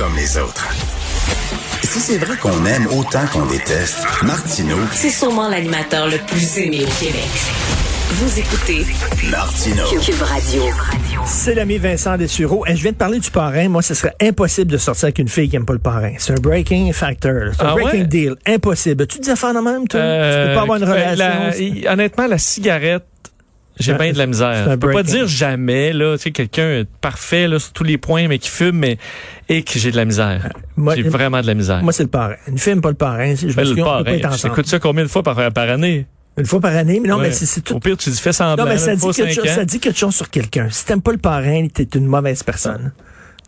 comme 0.00 0.16
les 0.16 0.38
autres. 0.38 0.66
Si 1.82 2.00
c'est 2.00 2.16
vrai 2.18 2.36
qu'on 2.38 2.64
aime 2.64 2.86
autant 2.86 3.26
qu'on 3.32 3.44
déteste, 3.46 3.98
Martineau, 4.22 4.78
C'est 4.92 5.10
sûrement 5.10 5.48
l'animateur 5.48 6.06
le 6.08 6.16
plus 6.26 6.58
aimé 6.58 6.80
au 6.84 7.04
Québec. 7.04 7.28
Vous 8.12 8.38
écoutez 8.38 8.86
Martineau. 9.30 9.84
Cube 10.00 10.22
Radio. 10.22 10.62
C'est 11.26 11.54
l'ami 11.54 11.76
Vincent 11.78 12.16
Dessureau. 12.16 12.64
Et 12.66 12.74
je 12.76 12.82
viens 12.82 12.92
de 12.92 12.96
parler 12.96 13.20
du 13.20 13.30
parrain. 13.30 13.68
Moi, 13.68 13.82
ce 13.82 13.92
serait 13.94 14.14
impossible 14.22 14.72
de 14.72 14.78
sortir 14.78 15.04
avec 15.04 15.18
une 15.18 15.28
fille 15.28 15.48
qui 15.48 15.56
aime 15.56 15.66
pas 15.66 15.74
le 15.74 15.78
parrain. 15.78 16.12
C'est 16.18 16.32
un 16.32 16.40
breaking 16.40 16.92
factor. 16.92 17.52
C'est 17.56 17.62
un 17.62 17.68
Ah 17.68 17.72
breaking 17.74 18.00
ouais? 18.00 18.06
deal. 18.06 18.34
Impossible. 18.46 19.06
Tu 19.06 19.18
dis 19.20 19.30
affaire 19.30 19.52
de 19.54 19.60
même, 19.60 19.86
toi? 19.86 20.00
tu 20.00 20.48
peux 20.48 20.54
pas 20.54 20.62
avoir 20.62 20.78
une 20.78 20.84
Euh, 20.84 20.92
relation? 21.12 21.82
la- 21.84 21.92
honnêtement, 21.92 22.26
la 22.26 22.38
cigarette, 22.38 23.04
j'ai 23.80 23.94
bien 23.94 24.12
de 24.12 24.18
la 24.18 24.26
misère. 24.26 24.70
Je 24.70 24.76
peux 24.76 24.92
pas 24.92 25.02
dire 25.02 25.26
jamais, 25.26 25.92
là, 25.92 26.16
tu 26.16 26.24
sais, 26.24 26.30
quelqu'un 26.30 26.84
parfait, 27.00 27.48
là, 27.48 27.58
sur 27.58 27.72
tous 27.72 27.84
les 27.84 27.98
points, 27.98 28.28
mais 28.28 28.38
qui 28.38 28.48
fume, 28.48 28.76
mais, 28.78 28.98
et 29.48 29.62
que 29.62 29.78
j'ai 29.78 29.90
de 29.90 29.96
la 29.96 30.04
misère. 30.04 30.50
Moi, 30.76 30.94
j'ai 30.96 31.02
vraiment 31.02 31.40
de 31.40 31.46
la 31.46 31.54
misère. 31.54 31.82
Moi, 31.82 31.92
c'est 31.92 32.04
le 32.04 32.08
parrain. 32.10 32.36
Une 32.46 32.56
aime 32.68 32.80
pas 32.80 32.90
le 32.90 32.94
parrain. 32.94 33.34
Je 33.34 33.46
me 33.46 33.74
le 33.74 33.82
parrain, 33.82 34.36
j'écoute 34.36 34.66
ça 34.66 34.78
combien 34.78 35.02
de 35.04 35.08
fois 35.08 35.22
par, 35.22 35.52
par 35.52 35.68
année? 35.68 36.06
Une 36.38 36.46
fois 36.46 36.60
par 36.60 36.74
année. 36.74 37.00
Mais 37.02 37.08
non, 37.08 37.16
Ouais. 37.18 37.28
mais 37.28 37.32
c'est 37.32 37.60
tout. 37.60 37.74
Au 37.74 37.80
pire, 37.80 37.96
tu 37.96 38.08
dis 38.08 38.20
fais 38.20 38.32
semblant. 38.32 38.64
Non, 38.64 38.70
mais 38.70 38.78
ça 38.78 38.94
dit, 38.94 39.06
quelque 39.10 39.34
chose, 39.34 39.48
ça 39.48 39.64
dit 39.64 39.80
quelque 39.80 39.98
chose 39.98 40.14
sur 40.14 40.30
quelqu'un. 40.30 40.68
Si 40.70 40.86
t'aimes 40.86 41.02
pas 41.02 41.12
le 41.12 41.18
parrain, 41.18 41.66
t'es 41.72 41.88
une 41.96 42.06
mauvaise 42.06 42.42
personne. 42.42 42.92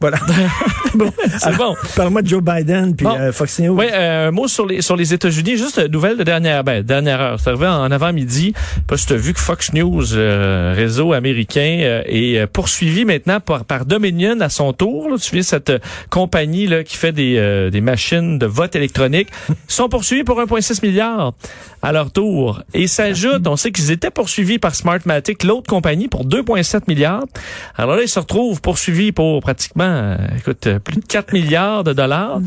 Voilà. 0.02 0.18
bon, 0.94 1.12
C'est 1.38 1.56
bon. 1.56 1.76
Parle-moi 1.94 2.22
de 2.22 2.26
Joe 2.28 2.42
Biden 2.42 2.96
puis 2.96 3.06
Bon. 3.06 3.16
euh, 3.16 3.30
Fox 3.30 3.60
News. 3.60 3.78
Oui, 3.78 3.86
euh, 3.92 4.28
un 4.28 4.30
mot 4.32 4.48
sur 4.48 4.66
les 4.66 4.82
sur 4.82 4.96
les 4.96 5.14
États-Unis. 5.14 5.56
Juste 5.56 5.78
une 5.78 5.92
nouvelle 5.92 6.16
de 6.18 6.24
dernière 6.24 6.64
ben, 6.64 6.82
dernière 6.82 7.20
heure. 7.20 7.38
C'est 7.40 7.50
arrivé 7.50 7.68
en 7.68 7.88
avant-midi. 7.90 8.52
Parce 8.88 9.02
que 9.02 9.08
tu 9.08 9.12
as 9.14 9.16
vu 9.16 9.32
que 9.32 9.38
Fox 9.40 9.72
News, 9.72 10.14
euh, 10.14 10.74
réseau 10.76 11.12
américain, 11.12 11.78
euh, 11.82 12.02
est 12.06 12.36
euh, 12.38 12.46
poursuivi 12.52 13.04
maintenant 13.04 13.38
par, 13.38 13.64
par 13.64 13.86
Dominion 13.86 14.40
à 14.40 14.48
son 14.48 14.72
tour. 14.72 15.08
Là. 15.08 15.16
Tu 15.18 15.34
vois 15.36 15.44
cette 15.44 15.70
euh, 15.70 15.78
compagnie 16.10 16.66
là 16.66 16.82
qui 16.82 16.96
fait 16.96 17.12
des, 17.12 17.36
euh, 17.38 17.70
des 17.70 17.80
machines 17.80 18.38
de 18.40 18.46
vote 18.46 18.74
électronique. 18.74 19.28
Ils 19.48 19.54
sont 19.68 19.88
poursuivis 19.88 20.24
pour 20.24 20.40
1,6 20.40 20.84
milliard 20.84 21.32
à 21.80 21.92
leur 21.92 22.10
tour. 22.10 22.62
Et 22.74 22.86
s'ajoute, 22.88 23.46
on 23.46 23.56
sait 23.56 23.70
qu'ils 23.72 23.90
étaient 23.92 24.10
poursuivis 24.10 24.58
par 24.58 24.74
Smartmatic, 24.74 25.44
l'autre 25.44 25.68
compagnie, 25.68 26.08
pour 26.08 26.24
2,7 26.26 26.82
milliards. 26.88 27.24
Alors 27.76 27.96
là, 27.96 28.02
ils 28.02 28.08
se 28.08 28.18
retrouvent 28.18 28.60
poursuivis 28.60 29.12
pour 29.12 29.40
pratiquement, 29.40 29.84
écoute, 30.36 30.66
euh, 30.66 30.78
plus 30.78 30.96
de 30.96 31.06
4 31.06 31.32
milliards 31.32 31.84
de 31.84 31.92
dollars. 31.92 32.40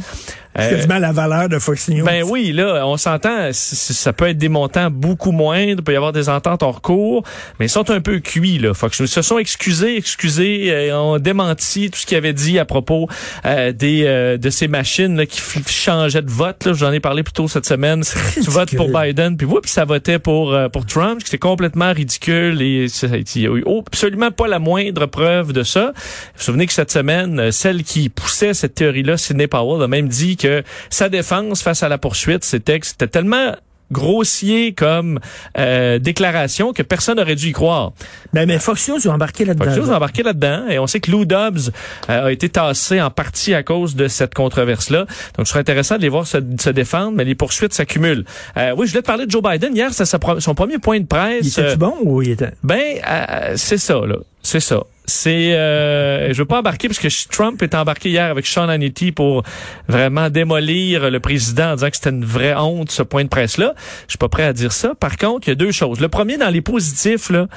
C'est 0.57 0.61
Euh, 0.61 0.75
quasiment 0.75 0.99
la 0.99 1.11
valeur 1.11 1.49
de 1.49 1.59
Fox 1.59 1.89
News. 1.89 2.05
ben 2.05 2.23
oui, 2.23 2.51
là, 2.53 2.85
on 2.87 2.97
s'entend, 2.97 3.49
ça 3.51 4.13
peut 4.13 4.27
être 4.29 4.37
des 4.37 4.49
montants 4.49 4.89
beaucoup 4.89 5.31
moindres, 5.31 5.79
il 5.79 5.83
peut 5.83 5.93
y 5.93 5.95
avoir 5.97 6.13
des 6.13 6.29
ententes 6.29 6.63
hors 6.63 6.81
cours, 6.81 7.23
mais 7.59 7.65
ils 7.65 7.69
sont 7.69 7.89
un 7.91 7.99
peu 8.01 8.19
cuits, 8.19 8.57
là. 8.57 8.73
Fox 8.73 8.99
News. 8.99 9.05
Ils 9.07 9.09
se 9.09 9.21
sont 9.21 9.37
excusés, 9.37 9.97
excusés, 9.97 10.71
euh, 10.71 10.97
ont 10.97 11.19
démenti 11.19 11.89
tout 11.91 11.99
ce 11.99 12.05
qu'ils 12.05 12.17
avaient 12.17 12.33
dit 12.33 12.57
à 12.59 12.65
propos 12.65 13.07
euh, 13.45 13.71
des 13.71 14.03
euh, 14.05 14.37
de 14.37 14.49
ces 14.49 14.67
machines 14.67 15.17
là, 15.17 15.25
qui 15.25 15.41
changeaient 15.67 16.21
de 16.21 16.31
vote. 16.31 16.65
Là. 16.65 16.73
J'en 16.73 16.91
ai 16.91 16.99
parlé 16.99 17.23
plus 17.23 17.33
tôt 17.33 17.47
cette 17.47 17.65
semaine. 17.65 18.03
Tu 18.35 18.49
votes 18.49 18.75
pour 18.75 18.89
Biden, 18.89 19.37
puis 19.37 19.47
puis 19.47 19.71
ça 19.71 19.85
votait 19.85 20.19
pour 20.19 20.53
euh, 20.53 20.69
pour 20.69 20.85
Trump, 20.85 21.21
ce 21.23 21.29
qui 21.29 21.35
est 21.35 21.39
complètement 21.39 21.91
ridicule 21.93 22.61
et 22.61 22.87
c'est- 22.87 23.35
il 23.35 23.41
y 23.41 23.47
a 23.47 23.55
eu 23.55 23.63
absolument 23.87 24.31
pas 24.31 24.47
la 24.47 24.59
moindre 24.59 25.05
preuve 25.05 25.51
de 25.53 25.63
ça. 25.63 25.91
Vous 25.95 26.01
vous 26.37 26.43
souvenez 26.43 26.65
que 26.67 26.73
cette 26.73 26.91
semaine, 26.91 27.39
euh, 27.39 27.51
celle 27.51 27.83
qui 27.83 28.09
poussait 28.09 28.53
cette 28.53 28.75
théorie-là, 28.75 29.17
Sidney 29.17 29.47
Powell, 29.47 29.81
a 29.83 29.87
même 29.87 30.07
dit 30.07 30.37
que 30.37 30.44
sa 30.89 31.09
défense 31.09 31.61
face 31.61 31.83
à 31.83 31.89
la 31.89 31.97
poursuite, 31.97 32.43
c'était 32.43 32.79
que 32.79 32.87
c'était 32.87 33.07
tellement 33.07 33.55
grossier 33.91 34.73
comme 34.73 35.19
euh, 35.59 35.99
déclaration 35.99 36.73
que 36.73 36.81
personne 36.81 37.17
n'aurait 37.17 37.35
dû 37.35 37.49
y 37.49 37.51
croire. 37.51 37.91
Ben, 38.33 38.47
mais 38.47 38.57
Fox 38.57 38.89
News 38.89 39.07
a 39.07 39.11
embarqué 39.13 39.45
là-dedans. 39.45 39.65
Fox 39.65 39.77
News 39.77 39.91
a 39.91 39.97
embarqué 39.97 40.23
là-dedans 40.23 40.67
et 40.69 40.79
on 40.79 40.87
sait 40.87 40.99
que 40.99 41.11
Lou 41.11 41.25
Dobbs 41.25 41.69
euh, 42.09 42.25
a 42.25 42.31
été 42.31 42.49
tassé 42.49 42.99
en 42.99 43.11
partie 43.11 43.53
à 43.53 43.61
cause 43.61 43.95
de 43.95 44.07
cette 44.07 44.33
controverse-là. 44.33 45.05
Donc, 45.37 45.45
ce 45.45 45.51
serait 45.51 45.59
intéressant 45.59 45.97
de 45.97 46.01
les 46.01 46.09
voir 46.09 46.25
se, 46.25 46.39
se 46.59 46.69
défendre, 46.71 47.11
mais 47.11 47.25
les 47.25 47.35
poursuites 47.35 47.73
s'accumulent. 47.73 48.25
Euh, 48.57 48.73
oui, 48.75 48.87
je 48.87 48.91
voulais 48.91 49.03
te 49.03 49.07
parler 49.07 49.27
de 49.27 49.31
Joe 49.31 49.43
Biden. 49.43 49.75
Hier, 49.75 49.93
c'était 49.93 50.17
son 50.39 50.55
premier 50.55 50.79
point 50.79 50.97
de 50.97 51.03
Il 51.03 51.07
presse. 51.07 51.47
était-tu 51.47 51.61
Euh, 51.61 51.75
bon 51.75 51.93
ou 52.01 52.23
il 52.23 52.31
était... 52.31 52.51
ben, 52.63 52.81
euh, 53.07 53.53
c'est 53.55 53.77
ça, 53.77 54.01
là. 54.05 54.15
C'est 54.41 54.59
ça. 54.61 54.81
C'est, 55.07 55.53
euh, 55.53 56.33
je 56.33 56.37
veux 56.37 56.45
pas 56.45 56.59
embarquer 56.59 56.87
parce 56.87 56.99
que 56.99 57.07
Trump 57.29 57.61
est 57.61 57.75
embarqué 57.75 58.09
hier 58.09 58.25
avec 58.25 58.45
Sean 58.45 58.69
Hannity 58.69 59.11
pour 59.11 59.43
vraiment 59.87 60.29
démolir 60.29 61.09
le 61.09 61.19
président 61.19 61.71
en 61.71 61.75
disant 61.75 61.89
que 61.89 61.95
c'était 61.95 62.09
une 62.09 62.25
vraie 62.25 62.55
honte 62.55 62.91
ce 62.91 63.03
point 63.03 63.23
de 63.23 63.29
presse 63.29 63.57
là. 63.57 63.73
Je 64.07 64.13
suis 64.13 64.17
pas 64.17 64.29
prêt 64.29 64.43
à 64.43 64.53
dire 64.53 64.71
ça. 64.71 64.93
Par 64.95 65.17
contre, 65.17 65.47
il 65.47 65.51
y 65.51 65.53
a 65.53 65.55
deux 65.55 65.71
choses. 65.71 65.99
Le 65.99 66.09
premier 66.09 66.37
dans 66.37 66.49
les 66.49 66.61
positifs 66.61 67.29
là, 67.29 67.47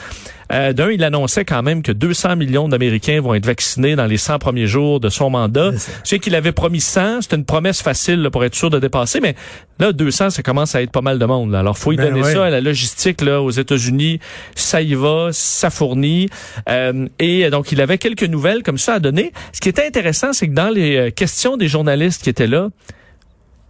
euh, 0.52 0.72
d'un, 0.72 0.90
il 0.90 1.04
annonçait 1.04 1.44
quand 1.44 1.62
même 1.62 1.82
que 1.82 1.92
200 1.92 2.36
millions 2.36 2.68
d'Américains 2.68 3.20
vont 3.20 3.34
être 3.34 3.46
vaccinés 3.46 3.96
dans 3.96 4.06
les 4.06 4.16
100 4.16 4.38
premiers 4.38 4.66
jours 4.66 5.00
de 5.00 5.08
son 5.08 5.30
mandat. 5.30 5.72
C'est 5.72 5.78
ça. 5.78 5.92
Je 6.04 6.08
sais 6.08 6.18
qu'il 6.18 6.34
avait 6.34 6.52
promis 6.52 6.80
100, 6.80 7.22
c'était 7.22 7.36
une 7.36 7.44
promesse 7.44 7.82
facile 7.82 8.22
là, 8.22 8.30
pour 8.30 8.44
être 8.44 8.54
sûr 8.54 8.70
de 8.70 8.78
dépasser, 8.78 9.20
mais 9.20 9.34
là 9.78 9.92
200, 9.92 10.30
ça 10.30 10.42
commence 10.42 10.74
à 10.74 10.82
être 10.82 10.90
pas 10.90 11.00
mal 11.00 11.18
de 11.18 11.24
monde. 11.24 11.52
Là. 11.52 11.60
Alors 11.60 11.76
faut 11.76 11.92
y 11.92 11.96
Ben 11.96 12.08
donner 12.08 12.22
ouais. 12.22 12.32
ça 12.32 12.46
à 12.46 12.50
la 12.50 12.60
logistique 12.60 13.20
là 13.20 13.42
aux 13.42 13.50
États-Unis, 13.50 14.20
ça 14.54 14.80
y 14.82 14.94
va, 14.94 15.28
ça 15.32 15.70
fournit. 15.70 16.28
Euh, 16.68 17.06
et 17.18 17.48
donc 17.50 17.72
il 17.72 17.80
avait 17.80 17.98
quelques 17.98 18.24
nouvelles 18.24 18.62
comme 18.62 18.78
ça 18.78 18.94
à 18.94 18.98
donner. 19.00 19.32
Ce 19.52 19.60
qui 19.60 19.68
était 19.68 19.86
intéressant, 19.86 20.32
c'est 20.32 20.48
que 20.48 20.54
dans 20.54 20.70
les 20.70 20.96
euh, 20.96 21.10
questions 21.10 21.56
des 21.56 21.68
journalistes 21.68 22.22
qui 22.22 22.30
étaient 22.30 22.46
là, 22.46 22.68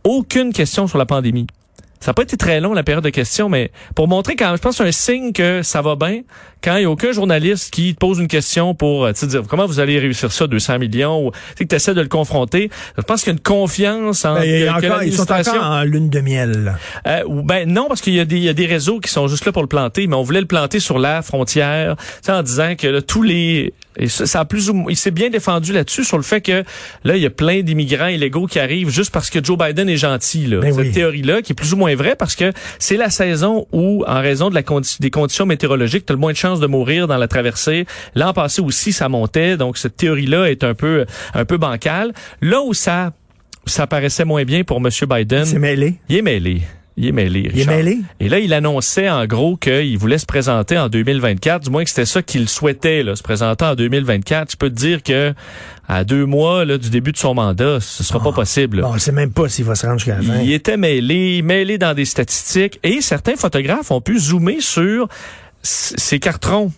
aucune 0.04 0.52
question 0.52 0.86
sur 0.86 0.98
la 0.98 1.06
pandémie. 1.06 1.46
Ça 2.00 2.10
n'a 2.10 2.14
pas 2.14 2.22
été 2.22 2.36
très 2.36 2.60
long, 2.60 2.74
la 2.74 2.82
période 2.84 3.02
de 3.04 3.10
questions, 3.10 3.48
mais 3.48 3.70
pour 3.94 4.06
montrer 4.08 4.36
quand 4.36 4.46
même, 4.46 4.56
je 4.56 4.62
pense 4.62 4.78
que 4.78 4.84
c'est 4.84 4.88
un 4.88 4.92
signe 4.92 5.32
que 5.32 5.62
ça 5.62 5.82
va 5.82 5.96
bien 5.96 6.22
quand 6.62 6.74
il 6.76 6.80
n'y 6.80 6.84
a 6.86 6.90
aucun 6.90 7.12
journaliste 7.12 7.72
qui 7.72 7.94
te 7.94 7.98
pose 7.98 8.18
une 8.18 8.26
question 8.28 8.74
pour 8.74 9.04
euh, 9.04 9.12
sais, 9.14 9.26
dire 9.28 9.42
comment 9.48 9.66
vous 9.66 9.78
allez 9.80 9.98
réussir 9.98 10.30
ça, 10.32 10.46
200 10.46 10.78
millions, 10.80 11.26
ou 11.28 11.30
que 11.56 11.64
tu 11.64 11.74
essaies 11.74 11.94
de 11.94 12.00
le 12.00 12.08
confronter. 12.08 12.70
Je 12.96 13.02
pense 13.02 13.22
qu'il 13.22 13.28
y 13.28 13.30
a 13.30 13.34
une 13.34 13.40
confiance 13.40 14.24
en 14.24 14.34
Ben, 14.34 14.42
que 14.80 14.86
encore- 14.86 15.02
ils 15.02 15.12
sont 15.12 15.30
encore 15.32 15.62
en 15.62 15.82
lune 15.84 16.08
de 16.10 16.20
miel. 16.20 16.64
là. 16.64 16.78
euh, 17.06 17.22
ben 17.44 17.68
non, 17.72 17.86
parce 17.88 18.00
qu'il 18.00 18.14
y 18.14 18.20
a 18.20 18.24
des 18.24 18.38
y 18.38 18.48
a 18.48 18.54
des 18.54 18.66
réseaux 18.66 18.98
qui 19.00 19.10
sont 19.10 19.28
juste 19.28 19.44
là 19.44 19.52
pour 19.52 19.62
le 19.62 19.68
planter, 19.68 20.06
mais 20.06 20.16
on 20.16 20.22
voulait 20.22 20.40
le 20.40 20.46
planter 20.46 20.80
sur 20.80 20.98
la 20.98 21.22
frontière, 21.22 21.96
en 22.28 22.42
disant 22.42 22.74
que 22.76 22.86
là, 22.88 23.02
tous 23.02 23.22
les 23.22 23.72
et 24.00 24.06
ça, 24.08 24.26
ça 24.26 24.40
a 24.40 24.44
plus 24.44 24.70
ou 24.70 24.86
il 24.88 24.96
s'est 24.96 25.10
bien 25.10 25.28
défendu 25.28 25.72
là-dessus 25.72 26.04
sur 26.04 26.16
le 26.18 26.22
fait 26.22 26.40
que 26.40 26.62
là 27.02 27.16
il 27.16 27.22
y 27.22 27.26
a 27.26 27.30
plein 27.30 27.62
d'immigrants 27.62 28.06
illégaux 28.06 28.46
qui 28.46 28.60
arrivent 28.60 28.90
juste 28.90 29.10
parce 29.12 29.28
que 29.28 29.42
Joe 29.42 29.58
Biden 29.58 29.88
est 29.88 29.96
gentil 29.96 30.46
là. 30.46 30.58
Ben 30.60 30.72
Cette 30.72 30.84
oui. 30.86 30.92
théorie-là 30.92 31.42
qui 31.42 31.50
est 31.52 31.54
plus 31.56 31.72
ou 31.72 31.76
moins 31.76 31.87
vraie 31.94 32.16
parce 32.16 32.34
que 32.36 32.52
c'est 32.78 32.96
la 32.96 33.10
saison 33.10 33.66
où 33.72 34.04
en 34.06 34.20
raison 34.20 34.50
de 34.50 34.54
la 34.54 34.62
condi- 34.62 35.00
des 35.00 35.10
conditions 35.10 35.46
météorologiques, 35.46 36.06
tu 36.06 36.12
as 36.12 36.14
le 36.14 36.20
moins 36.20 36.32
de 36.32 36.36
chances 36.36 36.60
de 36.60 36.66
mourir 36.66 37.06
dans 37.08 37.16
la 37.18 37.28
traversée. 37.28 37.86
L'an 38.14 38.32
passé 38.32 38.60
aussi 38.62 38.92
ça 38.92 39.08
montait, 39.08 39.56
donc 39.56 39.78
cette 39.78 39.96
théorie-là 39.96 40.50
est 40.50 40.64
un 40.64 40.74
peu 40.74 41.06
un 41.34 41.44
peu 41.44 41.56
bancale. 41.58 42.12
Là 42.40 42.60
où 42.62 42.74
ça 42.74 43.12
ça 43.66 43.86
paraissait 43.86 44.24
moins 44.24 44.44
bien 44.44 44.64
pour 44.64 44.80
monsieur 44.80 45.06
Biden, 45.06 45.44
C'est 45.44 45.58
mêlé. 45.58 45.96
il 46.08 46.16
est 46.16 46.22
mêlé. 46.22 46.62
Il 47.00 47.06
est 47.06 47.12
mêlé, 47.12 47.40
Il 47.40 47.46
est 47.46 47.62
Richard. 47.62 47.76
mêlé? 47.76 47.98
Et 48.18 48.28
là, 48.28 48.40
il 48.40 48.52
annonçait 48.52 49.08
en 49.08 49.24
gros 49.26 49.56
qu'il 49.56 49.96
voulait 49.98 50.18
se 50.18 50.26
présenter 50.26 50.76
en 50.76 50.88
2024, 50.88 51.62
du 51.62 51.70
moins 51.70 51.84
que 51.84 51.90
c'était 51.90 52.06
ça 52.06 52.22
qu'il 52.22 52.48
souhaitait, 52.48 53.04
là, 53.04 53.14
se 53.14 53.22
présenter 53.22 53.64
en 53.64 53.76
2024. 53.76 54.50
Je 54.50 54.56
peux 54.56 54.68
te 54.68 54.74
dire 54.74 55.04
que 55.04 55.32
à 55.86 56.02
deux 56.02 56.26
mois 56.26 56.64
là, 56.64 56.76
du 56.76 56.90
début 56.90 57.12
de 57.12 57.16
son 57.16 57.34
mandat, 57.34 57.78
ce 57.78 58.02
sera 58.02 58.20
pas 58.20 58.32
possible. 58.32 58.80
Bon, 58.82 58.88
on 58.88 58.94
ne 58.94 58.98
sait 58.98 59.12
même 59.12 59.30
pas 59.30 59.48
s'il 59.48 59.64
va 59.64 59.76
se 59.76 59.86
rendre 59.86 60.00
jusqu'à 60.00 60.16
la 60.16 60.22
fin. 60.22 60.40
Il 60.42 60.52
était 60.52 60.76
mêlé, 60.76 61.40
mêlé 61.42 61.78
dans 61.78 61.94
des 61.94 62.04
statistiques, 62.04 62.80
et 62.82 63.00
certains 63.00 63.36
photographes 63.36 63.92
ont 63.92 64.00
pu 64.00 64.18
zoomer 64.18 64.60
sur 64.60 65.06
ces 65.62 66.18
cartons. 66.18 66.72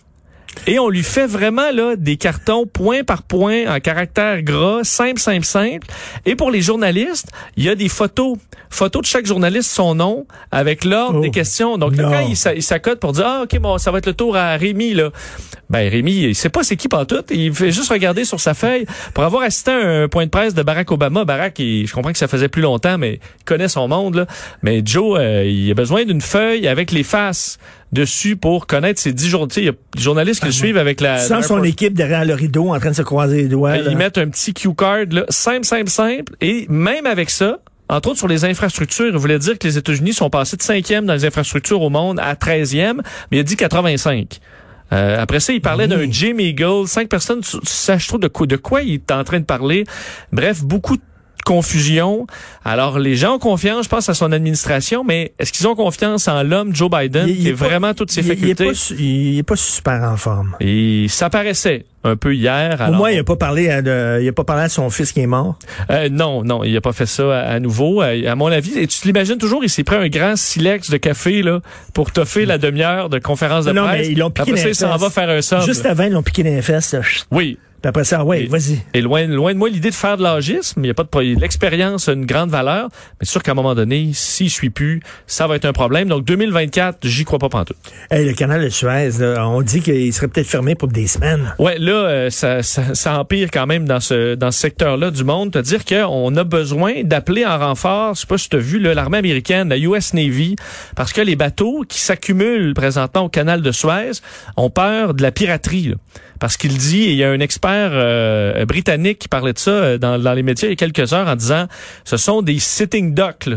Et 0.67 0.79
on 0.79 0.89
lui 0.89 1.01
fait 1.01 1.25
vraiment 1.25 1.71
là 1.71 1.95
des 1.97 2.17
cartons 2.17 2.65
point 2.67 3.03
par 3.03 3.23
point 3.23 3.73
en 3.73 3.79
caractère 3.79 4.41
gras, 4.43 4.79
simple, 4.83 5.19
simple, 5.19 5.45
simple. 5.45 5.87
Et 6.25 6.35
pour 6.35 6.51
les 6.51 6.61
journalistes, 6.61 7.29
il 7.57 7.63
y 7.63 7.69
a 7.69 7.75
des 7.75 7.87
photos, 7.89 8.37
photos 8.69 9.01
de 9.01 9.07
chaque 9.07 9.25
journaliste, 9.25 9.71
son 9.71 9.95
nom, 9.95 10.25
avec 10.51 10.83
l'ordre 10.83 11.19
Oh. 11.19 11.21
des 11.21 11.31
questions. 11.31 11.77
Donc 11.77 11.95
là, 11.95 12.03
quand 12.11 12.19
il 12.27 12.37
il 12.57 12.63
s'accote 12.63 12.99
pour 12.99 13.13
dire 13.13 13.25
ah 13.27 13.41
ok 13.43 13.59
bon 13.59 13.77
ça 13.77 13.91
va 13.91 13.97
être 13.99 14.05
le 14.07 14.13
tour 14.13 14.35
à 14.35 14.55
Rémi 14.57 14.93
là. 14.93 15.09
Ben 15.69 15.89
Rémi, 15.89 16.11
il 16.11 16.35
sait 16.35 16.49
pas 16.49 16.63
c'est 16.63 16.75
qui 16.75 16.89
tout. 16.89 17.23
Il 17.31 17.53
fait 17.55 17.71
juste 17.71 17.89
regarder 17.89 18.25
sur 18.25 18.39
sa 18.39 18.53
feuille 18.53 18.85
pour 19.13 19.23
avoir 19.23 19.43
assisté 19.43 19.71
à 19.71 20.03
un 20.03 20.07
point 20.09 20.25
de 20.25 20.29
presse 20.29 20.53
de 20.53 20.61
Barack 20.63 20.91
Obama. 20.91 21.23
Barack, 21.23 21.57
il- 21.59 21.87
je 21.87 21.93
comprends 21.93 22.11
que 22.11 22.17
ça 22.17 22.27
faisait 22.27 22.49
plus 22.49 22.61
longtemps, 22.61 22.97
mais 22.97 23.13
il 23.39 23.43
connaît 23.45 23.69
son 23.69 23.87
monde 23.87 24.15
là. 24.15 24.25
Mais 24.63 24.81
Joe, 24.85 25.17
euh, 25.19 25.43
il 25.45 25.71
a 25.71 25.73
besoin 25.73 26.03
d'une 26.03 26.21
feuille 26.21 26.67
avec 26.67 26.91
les 26.91 27.03
faces 27.03 27.57
dessus 27.91 28.35
pour 28.35 28.67
connaître 28.67 28.99
ses 28.99 29.13
dix 29.13 29.29
sais, 29.29 29.61
il 29.61 29.65
y 29.65 29.69
a 29.69 29.73
des 29.95 30.01
journalistes 30.01 30.39
qui 30.39 30.47
le 30.47 30.51
suivent 30.51 30.77
avec 30.77 31.01
la. 31.01 31.19
Sans 31.19 31.41
son 31.41 31.63
équipe 31.63 31.93
derrière 31.93 32.25
le 32.25 32.33
rideau 32.33 32.73
en 32.73 32.79
train 32.79 32.91
de 32.91 32.95
se 32.95 33.01
croiser 33.01 33.43
les 33.43 33.47
doigts. 33.47 33.71
ben, 33.71 33.83
là. 33.83 33.91
ils 33.91 33.97
mettent 33.97 34.17
un 34.17 34.29
petit 34.29 34.53
cue 34.53 34.73
card, 34.73 35.05
là, 35.11 35.25
simple, 35.29 35.65
simple, 35.65 35.89
simple. 35.89 36.33
Et 36.41 36.65
même 36.69 37.05
avec 37.05 37.29
ça, 37.29 37.59
entre 37.89 38.09
autres 38.09 38.19
sur 38.19 38.27
les 38.27 38.45
infrastructures, 38.45 39.07
il 39.07 39.17
voulait 39.17 39.39
dire 39.39 39.59
que 39.59 39.67
les 39.67 39.77
États-Unis 39.77 40.13
sont 40.13 40.29
passés 40.29 40.57
de 40.57 40.61
cinquième 40.61 41.05
dans 41.05 41.13
les 41.13 41.25
infrastructures 41.25 41.81
au 41.81 41.89
monde 41.89 42.19
à 42.19 42.35
13e, 42.35 43.01
mais 43.31 43.37
il 43.37 43.39
a 43.39 43.43
dit 43.43 43.57
85. 43.57 44.39
Euh, 44.93 45.21
après 45.21 45.39
ça, 45.39 45.53
il 45.53 45.61
parlait 45.61 45.87
d'un 45.87 46.09
Jim 46.09 46.35
Eagle, 46.37 46.87
cinq 46.87 47.07
personnes, 47.07 47.41
tu, 47.41 47.59
tu 47.59 47.65
saches 47.65 48.07
trop 48.07 48.17
de 48.17 48.27
quoi, 48.27 48.45
de 48.45 48.57
quoi 48.57 48.81
il 48.81 48.95
est 48.95 49.11
en 49.11 49.23
train 49.23 49.39
de 49.39 49.45
parler. 49.45 49.85
Bref, 50.31 50.63
beaucoup 50.63 50.97
de 50.97 51.01
confusion. 51.43 52.27
Alors, 52.65 52.99
les 52.99 53.15
gens 53.15 53.35
ont 53.35 53.39
confiance, 53.39 53.85
je 53.85 53.89
pense, 53.89 54.09
à 54.09 54.13
son 54.13 54.31
administration, 54.31 55.03
mais 55.03 55.33
est-ce 55.39 55.51
qu'ils 55.51 55.67
ont 55.67 55.75
confiance 55.75 56.27
en 56.27 56.43
l'homme 56.43 56.75
Joe 56.75 56.89
Biden, 56.89 57.27
Il- 57.27 57.35
il 57.35 57.41
qui 57.41 57.47
est 57.49 57.53
pas- 57.53 57.65
vraiment 57.67 57.93
toutes 57.93 58.11
ses 58.11 58.21
il, 58.21 58.27
il 58.27 58.31
est 58.31 58.35
facultés? 58.35 58.65
pas, 58.67 58.73
su- 58.73 58.95
il 58.99 59.37
est 59.39 59.43
pas 59.43 59.55
super 59.55 60.03
en 60.03 60.17
forme. 60.17 60.55
Et 60.59 61.05
ça 61.09 61.29
paraissait. 61.29 61.85
un 62.03 62.15
peu 62.15 62.33
hier. 62.33 62.77
Au 62.79 62.83
Alors, 62.85 62.95
moins, 62.95 63.11
il 63.11 63.17
n'a 63.17 63.23
pas 63.23 63.35
parlé 63.35 63.69
à 63.69 63.83
de- 63.83 64.17
il 64.23 64.27
a 64.27 64.31
pas 64.33 64.43
parlé 64.43 64.63
à 64.63 64.69
son 64.69 64.89
fils 64.89 65.11
qui 65.11 65.19
est 65.19 65.27
mort. 65.27 65.59
euh, 65.91 66.09
non, 66.09 66.43
non, 66.43 66.63
il 66.63 66.75
a 66.75 66.81
pas 66.81 66.93
fait 66.93 67.05
ça 67.05 67.41
à, 67.41 67.51
à 67.51 67.59
nouveau. 67.59 68.01
Euh, 68.01 68.27
à 68.27 68.33
mon 68.35 68.47
avis, 68.47 68.75
et 68.79 68.87
tu 68.87 69.05
l'imagines 69.05 69.37
toujours, 69.37 69.63
il 69.63 69.69
s'est 69.69 69.83
pris 69.83 69.97
un 69.97 70.07
grand 70.09 70.35
silex 70.35 70.89
de 70.89 70.97
café 70.97 71.43
là 71.43 71.59
pour 71.93 72.11
toffer 72.11 72.47
la 72.47 72.57
demi-heure 72.57 73.09
de 73.09 73.19
conférence 73.19 73.65
de 73.65 73.71
non, 73.71 73.83
presse. 73.83 74.07
mais 74.07 74.13
ils 74.13 74.17
l'ont 74.17 74.31
piqué 74.31 74.49
Après 74.49 74.63
ça, 74.63 74.69
il 74.69 74.73
s'en 74.75 74.97
va 74.97 75.11
faire 75.11 75.29
un. 75.29 75.61
Juste 75.63 75.85
avant, 75.85 76.05
ils 76.05 76.11
l'ont 76.13 76.23
piqué 76.23 76.41
dans 76.41 76.49
les 76.49 76.63
fesses. 76.63 76.91
là. 76.95 77.01
Oui. 77.29 77.59
Puis 77.81 77.89
après 77.89 78.03
ça, 78.03 78.23
ouais, 78.23 78.43
Et- 78.43 78.47
vas-y. 78.47 78.79
Et 78.93 79.01
loin, 79.01 79.25
loin 79.27 79.53
de 79.53 79.57
moi 79.57 79.69
l'idée 79.69 79.89
de 79.89 79.95
faire 79.95 80.17
de 80.17 80.23
l'agisme. 80.23 80.83
Il 80.83 80.87
y 80.87 80.91
a 80.91 80.93
pas 80.93 81.03
de 81.03 81.39
l'expérience 81.39 82.07
a 82.09 82.13
une 82.13 82.25
grande 82.25 82.49
valeur, 82.49 82.89
mais 83.19 83.25
c'est 83.25 83.31
sûr 83.31 83.43
qu'à 83.43 83.51
un 83.51 83.55
moment 83.55 83.73
donné, 83.75 84.11
s'il 84.13 84.49
suit 84.49 84.69
plus, 84.69 85.01
ça 85.27 85.47
va 85.47 85.55
être 85.55 85.65
un 85.65 85.73
problème. 85.73 86.07
Donc 86.07 86.23
2024, 86.25 86.99
j'y 87.07 87.25
crois 87.25 87.39
pas 87.39 87.49
pantoute. 87.49 87.77
Hey, 88.09 88.25
le 88.25 88.33
canal 88.33 88.63
de 88.63 88.69
Suez, 88.69 89.09
là, 89.19 89.47
on 89.47 89.61
dit 89.61 89.81
qu'il 89.81 90.13
serait 90.13 90.27
peut-être 90.27 90.47
fermé 90.47 90.75
pour 90.75 90.87
des 90.89 91.07
semaines. 91.07 91.53
Ouais, 91.59 91.77
là, 91.79 91.93
euh, 91.93 92.29
ça, 92.29 92.61
ça, 92.63 92.93
ça 92.93 93.19
empire 93.19 93.49
quand 93.51 93.65
même 93.67 93.85
dans 93.87 93.99
ce 93.99 94.35
dans 94.35 94.51
ce 94.51 94.59
secteur-là 94.59 95.11
du 95.11 95.23
monde. 95.23 95.55
à 95.55 95.61
dire 95.61 95.83
qu'on 95.85 96.35
a 96.35 96.43
besoin 96.43 97.03
d'appeler 97.03 97.45
en 97.45 97.57
renfort. 97.57 98.15
Je 98.15 98.21
sais 98.21 98.27
pas 98.27 98.37
si 98.37 98.49
tu 98.49 98.55
as 98.57 98.59
vu 98.59 98.79
l'armée 98.79 99.17
américaine, 99.17 99.69
la 99.69 99.77
US 99.77 100.13
Navy, 100.13 100.55
parce 100.95 101.13
que 101.13 101.21
les 101.21 101.35
bateaux 101.35 101.83
qui 101.87 101.99
s'accumulent 101.99 102.73
présentement 102.73 103.23
au 103.23 103.29
canal 103.29 103.61
de 103.61 103.71
Suez 103.71 104.11
ont 104.57 104.69
peur 104.69 105.13
de 105.13 105.21
la 105.23 105.31
piraterie. 105.31 105.89
là. 105.89 105.95
Parce 106.41 106.57
qu'il 106.57 106.75
dit, 106.75 107.03
il 107.03 107.13
y 107.13 107.23
a 107.23 107.29
un 107.29 107.39
expert 107.39 107.91
euh, 107.93 108.65
britannique 108.65 109.19
qui 109.19 109.27
parlait 109.27 109.53
de 109.53 109.59
ça 109.59 109.69
euh, 109.69 109.97
dans, 109.99 110.17
dans 110.17 110.33
les 110.33 110.41
médias 110.41 110.67
il 110.67 110.71
y 110.71 110.73
a 110.73 110.75
quelques 110.75 111.13
heures 111.13 111.27
en 111.27 111.35
disant, 111.35 111.67
ce 112.03 112.17
sont 112.17 112.41
des 112.41 112.57
sitting 112.57 113.13
ducks. 113.13 113.47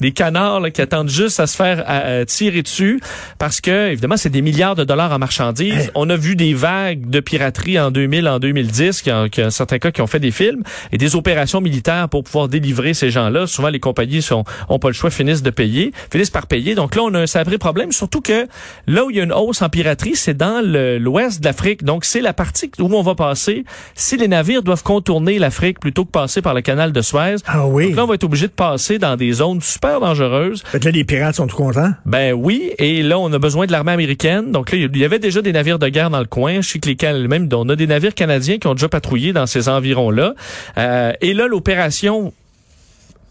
Des 0.00 0.12
canards 0.12 0.60
là, 0.60 0.70
qui 0.70 0.82
attendent 0.82 1.08
juste 1.08 1.40
à 1.40 1.46
se 1.46 1.56
faire 1.56 1.84
euh, 1.88 2.24
tirer 2.24 2.62
dessus 2.62 3.00
parce 3.38 3.60
que 3.60 3.88
évidemment 3.90 4.16
c'est 4.16 4.28
des 4.30 4.42
milliards 4.42 4.74
de 4.74 4.84
dollars 4.84 5.12
en 5.12 5.18
marchandises. 5.18 5.72
Hey. 5.74 5.90
On 5.94 6.10
a 6.10 6.16
vu 6.16 6.36
des 6.36 6.52
vagues 6.54 7.08
de 7.08 7.20
piraterie 7.20 7.78
en 7.80 7.90
2000, 7.90 8.28
en 8.28 8.38
2010, 8.38 9.02
qui 9.02 9.10
en, 9.12 9.28
qui 9.28 9.42
en 9.42 9.50
certains 9.50 9.78
cas 9.78 9.90
qui 9.90 10.02
ont 10.02 10.06
fait 10.06 10.20
des 10.20 10.30
films 10.30 10.62
et 10.92 10.98
des 10.98 11.16
opérations 11.16 11.60
militaires 11.60 12.08
pour 12.08 12.24
pouvoir 12.24 12.48
délivrer 12.48 12.92
ces 12.94 13.10
gens-là. 13.10 13.46
Souvent 13.46 13.68
les 13.68 13.80
compagnies 13.80 14.22
sont 14.22 14.44
ont 14.68 14.78
pas 14.78 14.88
le 14.88 14.94
choix, 14.94 15.10
finissent 15.10 15.42
de 15.42 15.50
payer, 15.50 15.92
finissent 16.10 16.30
par 16.30 16.46
payer. 16.46 16.74
Donc 16.74 16.94
là 16.94 17.02
on 17.02 17.14
a 17.14 17.20
un 17.20 17.26
sacré 17.26 17.56
problème, 17.58 17.92
surtout 17.92 18.20
que 18.20 18.46
là 18.86 19.04
où 19.04 19.10
il 19.10 19.16
y 19.16 19.20
a 19.20 19.24
une 19.24 19.32
hausse 19.32 19.62
en 19.62 19.68
piraterie, 19.68 20.16
c'est 20.16 20.36
dans 20.36 20.62
l'ouest 20.64 21.40
de 21.40 21.44
l'Afrique. 21.46 21.84
Donc 21.84 22.04
c'est 22.04 22.20
la 22.20 22.32
partie 22.34 22.70
où 22.78 22.94
on 22.94 23.02
va 23.02 23.14
passer. 23.14 23.64
Si 23.94 24.16
les 24.16 24.28
navires 24.28 24.62
doivent 24.62 24.82
contourner 24.82 25.38
l'Afrique 25.38 25.80
plutôt 25.80 26.04
que 26.04 26.10
passer 26.10 26.42
par 26.42 26.54
le 26.54 26.60
canal 26.60 26.92
de 26.92 27.00
Suez, 27.00 27.36
Ah 27.46 27.66
oui. 27.66 27.88
donc 27.88 27.96
là 27.96 28.04
on 28.04 28.06
va 28.08 28.14
être 28.14 28.24
obligé 28.24 28.46
de 28.46 28.52
passer 28.52 28.98
dans 28.98 29.16
des 29.16 29.32
zones 29.32 29.60
super 29.66 30.00
dangereuses. 30.00 30.62
Fait 30.64 30.80
que 30.80 30.86
là, 30.86 30.90
les 30.90 31.04
pirates 31.04 31.36
sont 31.36 31.46
tout 31.46 31.56
contents? 31.56 31.92
Ben 32.04 32.32
oui, 32.32 32.72
et 32.78 33.02
là 33.02 33.18
on 33.18 33.32
a 33.32 33.38
besoin 33.38 33.66
de 33.66 33.72
l'armée 33.72 33.92
américaine. 33.92 34.52
Donc 34.52 34.72
là 34.72 34.78
il 34.78 34.96
y 34.96 35.04
avait 35.04 35.18
déjà 35.18 35.42
des 35.42 35.52
navires 35.52 35.78
de 35.78 35.88
guerre 35.88 36.10
dans 36.10 36.20
le 36.20 36.26
coin. 36.26 36.60
Je 36.60 36.68
sais 36.68 36.78
que 36.78 36.88
les 36.88 37.28
même 37.28 37.48
on 37.52 37.68
a 37.68 37.76
des 37.76 37.86
navires 37.86 38.14
canadiens 38.14 38.58
qui 38.58 38.66
ont 38.66 38.74
déjà 38.74 38.88
patrouillé 38.88 39.32
dans 39.32 39.46
ces 39.46 39.68
environs-là. 39.68 40.34
Euh, 40.78 41.12
et 41.20 41.34
là 41.34 41.46
l'opération 41.46 42.32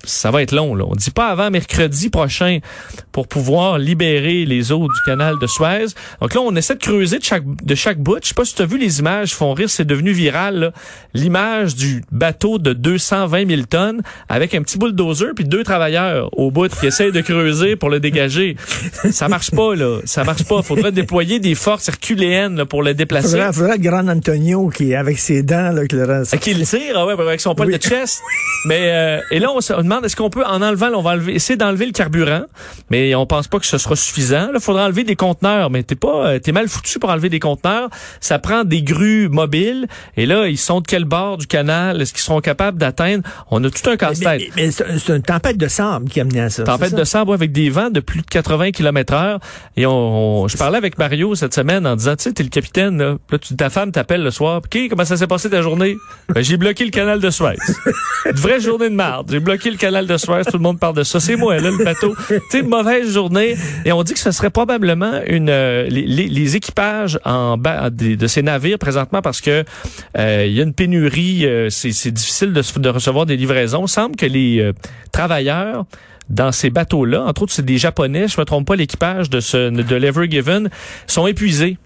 ça 0.05 0.31
va 0.31 0.41
être 0.41 0.51
long. 0.51 0.75
Là. 0.75 0.85
On 0.87 0.95
dit 0.95 1.11
pas 1.11 1.27
avant 1.27 1.49
mercredi 1.51 2.09
prochain 2.09 2.59
pour 3.11 3.27
pouvoir 3.27 3.77
libérer 3.77 4.45
les 4.45 4.71
eaux 4.71 4.87
du 4.87 4.99
canal 5.05 5.35
de 5.39 5.47
Suez. 5.47 5.87
Donc 6.21 6.33
là, 6.33 6.41
on 6.41 6.55
essaie 6.55 6.75
de 6.75 6.79
creuser 6.79 7.19
de 7.19 7.23
chaque, 7.23 7.43
de 7.45 7.75
chaque 7.75 7.99
bout. 7.99 8.17
Je 8.21 8.29
sais 8.29 8.33
pas 8.33 8.45
si 8.45 8.55
tu 8.55 8.61
as 8.61 8.65
vu 8.65 8.77
les 8.77 8.99
images, 8.99 9.33
font 9.33 9.53
rire, 9.53 9.69
c'est 9.69 9.85
devenu 9.85 10.11
viral. 10.11 10.73
L'image 11.13 11.75
du 11.75 12.03
bateau 12.11 12.57
de 12.59 12.73
220 12.73 13.47
000 13.49 13.61
tonnes 13.69 14.01
avec 14.29 14.53
un 14.53 14.61
petit 14.61 14.77
bulldozer 14.77 15.27
puis 15.35 15.45
deux 15.45 15.63
travailleurs 15.63 16.29
au 16.37 16.51
bout 16.51 16.67
qui 16.79 16.87
essayent 16.87 17.11
de 17.11 17.21
creuser 17.21 17.75
pour 17.75 17.89
le 17.89 17.99
dégager. 17.99 18.57
Ça 19.11 19.27
marche 19.27 19.51
pas, 19.51 19.75
là. 19.75 19.99
Ça 20.05 20.23
marche 20.23 20.43
pas. 20.43 20.61
Faudrait 20.61 20.91
déployer 20.91 21.39
des 21.39 21.55
forces 21.55 21.87
herculéennes 21.87 22.57
là, 22.57 22.65
pour 22.65 22.83
le 22.83 22.93
déplacer. 22.93 23.29
Faudrait, 23.29 23.53
faudrait 23.53 23.77
le 23.77 23.83
grand 23.83 24.07
Antonio 24.07 24.69
qui, 24.69 24.93
avec 24.95 25.19
ses 25.19 25.43
dents, 25.43 25.71
là, 25.71 25.85
qui 25.85 25.95
le 25.95 26.03
reste. 26.05 26.33
Ah, 26.33 26.37
Qui 26.37 26.53
le 26.53 26.65
tire, 26.65 26.95
ah 26.95 27.05
ouais, 27.05 27.13
avec 27.13 27.39
son 27.39 27.55
poil 27.55 27.69
Oui. 27.69 27.77
de 27.77 27.81
chest. 27.81 28.21
Mais 28.65 28.91
euh, 28.91 29.21
et 29.31 29.39
là, 29.39 29.51
on 29.53 29.61
se 29.61 29.73
demande 29.73 29.94
est-ce 30.03 30.15
qu'on 30.15 30.29
peut 30.29 30.45
en 30.45 30.61
enlevant, 30.61 30.89
là, 30.89 30.97
on 30.97 31.01
va 31.01 31.11
enlever, 31.11 31.33
essayer 31.35 31.57
d'enlever 31.57 31.85
le 31.85 31.91
carburant, 31.91 32.43
mais 32.89 33.15
on 33.15 33.25
pense 33.25 33.47
pas 33.47 33.59
que 33.59 33.65
ce 33.65 33.77
sera 33.77 33.95
suffisant. 33.95 34.51
Là, 34.51 34.59
faudra 34.59 34.85
enlever 34.85 35.03
des 35.03 35.15
conteneurs, 35.15 35.69
mais 35.69 35.83
t'es 35.83 35.95
pas, 35.95 36.27
euh, 36.27 36.39
t'es 36.39 36.51
mal 36.51 36.67
foutu 36.67 36.99
pour 36.99 37.09
enlever 37.09 37.29
des 37.29 37.39
conteneurs. 37.39 37.89
Ça 38.19 38.39
prend 38.39 38.63
des 38.63 38.81
grues 38.83 39.29
mobiles. 39.29 39.87
Et 40.17 40.25
là, 40.25 40.47
ils 40.47 40.57
sont 40.57 40.81
de 40.81 40.87
quel 40.87 41.05
bord 41.05 41.37
du 41.37 41.47
canal? 41.47 42.01
Est-ce 42.01 42.13
qu'ils 42.13 42.23
seront 42.23 42.41
capables 42.41 42.77
d'atteindre? 42.77 43.23
On 43.51 43.63
a 43.63 43.69
tout 43.69 43.89
un 43.89 43.97
casse-tête. 43.97 44.41
Mais, 44.55 44.63
mais 44.65 44.71
c'est 44.71 44.85
c'est 44.99 45.15
une 45.15 45.21
tempête 45.21 45.57
de 45.57 45.67
sable 45.67 46.09
qui 46.09 46.19
a 46.19 46.23
mené 46.23 46.41
à 46.41 46.49
ça. 46.49 46.63
Tempête 46.63 46.93
de 46.93 47.03
ça? 47.03 47.19
sable 47.19 47.29
ouais, 47.31 47.35
avec 47.35 47.51
des 47.51 47.69
vents 47.69 47.89
de 47.89 47.99
plus 47.99 48.21
de 48.21 48.25
80 48.27 48.71
km 48.71 49.13
heure. 49.13 49.39
Et 49.77 49.85
on, 49.85 50.43
on- 50.43 50.47
je 50.47 50.57
parlais 50.57 50.77
avec 50.77 50.97
Mario 50.97 51.35
cette 51.35 51.53
semaine 51.53 51.85
en 51.87 51.95
disant, 51.95 52.15
tu 52.15 52.23
sais, 52.23 52.33
t'es 52.33 52.43
le 52.43 52.49
capitaine, 52.49 52.97
là. 52.97 53.15
Là, 53.31 53.37
tu, 53.37 53.55
ta 53.55 53.69
femme 53.69 53.91
t'appelle 53.91 54.23
le 54.23 54.31
soir. 54.31 54.57
OK, 54.57 54.77
comment 54.89 55.05
ça 55.05 55.17
s'est 55.17 55.27
passé 55.27 55.49
ta 55.49 55.61
journée? 55.61 55.95
Ben, 56.29 56.43
j'ai 56.43 56.57
bloqué 56.57 56.83
le 56.85 56.91
canal 56.91 57.19
de 57.19 57.29
Suez. 57.29 57.55
Une 58.25 58.31
vraie 58.33 58.59
journée 58.59 58.89
de 58.89 58.95
marde. 58.95 59.27
J'ai 59.31 59.39
bloqué 59.39 59.69
le 59.69 59.77
canal 59.85 60.07
de 60.07 60.17
Suez. 60.17 60.43
Tout 60.45 60.57
le 60.57 60.63
monde 60.63 60.79
parle 60.79 60.95
de 60.95 61.03
ça. 61.03 61.19
C'est 61.19 61.35
moi, 61.35 61.57
là, 61.57 61.69
le 61.69 61.83
bateau. 61.83 62.15
tu 62.27 62.39
sais, 62.49 62.61
mauvaise 62.63 63.13
journée. 63.13 63.55
Et 63.85 63.91
on 63.91 64.01
dit 64.01 64.13
que 64.13 64.19
ce 64.19 64.31
serait 64.31 64.49
probablement 64.49 65.21
une, 65.27 65.49
euh, 65.49 65.85
les, 65.89 66.27
les- 66.27 66.55
équipages 66.55 67.19
en 67.25 67.57
bas 67.57 67.89
de, 67.91 68.27
ces 68.27 68.41
navires 68.41 68.79
présentement 68.79 69.21
parce 69.21 69.41
que 69.41 69.63
euh, 70.17 70.45
il 70.47 70.53
y 70.53 70.59
a 70.59 70.63
une 70.63 70.73
pénurie. 70.73 71.45
euh, 71.45 71.69
c'est 71.69 72.11
difficile 72.11 72.51
de, 72.53 72.61
de 72.79 72.89
recevoir 72.89 73.25
des 73.27 73.37
livraisons. 73.37 73.85
Il 73.85 73.89
semble 73.89 74.15
que 74.15 74.25
les 74.25 74.59
euh, 74.59 74.73
travailleurs 75.11 75.85
dans 76.29 76.51
ces 76.51 76.71
bateaux-là, 76.71 77.23
entre 77.25 77.43
autres, 77.43 77.53
c'est 77.53 77.65
des 77.65 77.77
Japonais, 77.77 78.27
je 78.27 78.39
me 78.41 78.45
trompe 78.45 78.65
pas, 78.65 78.75
l'équipage 78.75 79.29
de 79.29 79.39
ce 79.39 79.69
de 79.69 79.95
l'Ever 79.95 80.25
Given, 80.29 80.69
sont 81.05 81.27
épuisés. 81.27 81.77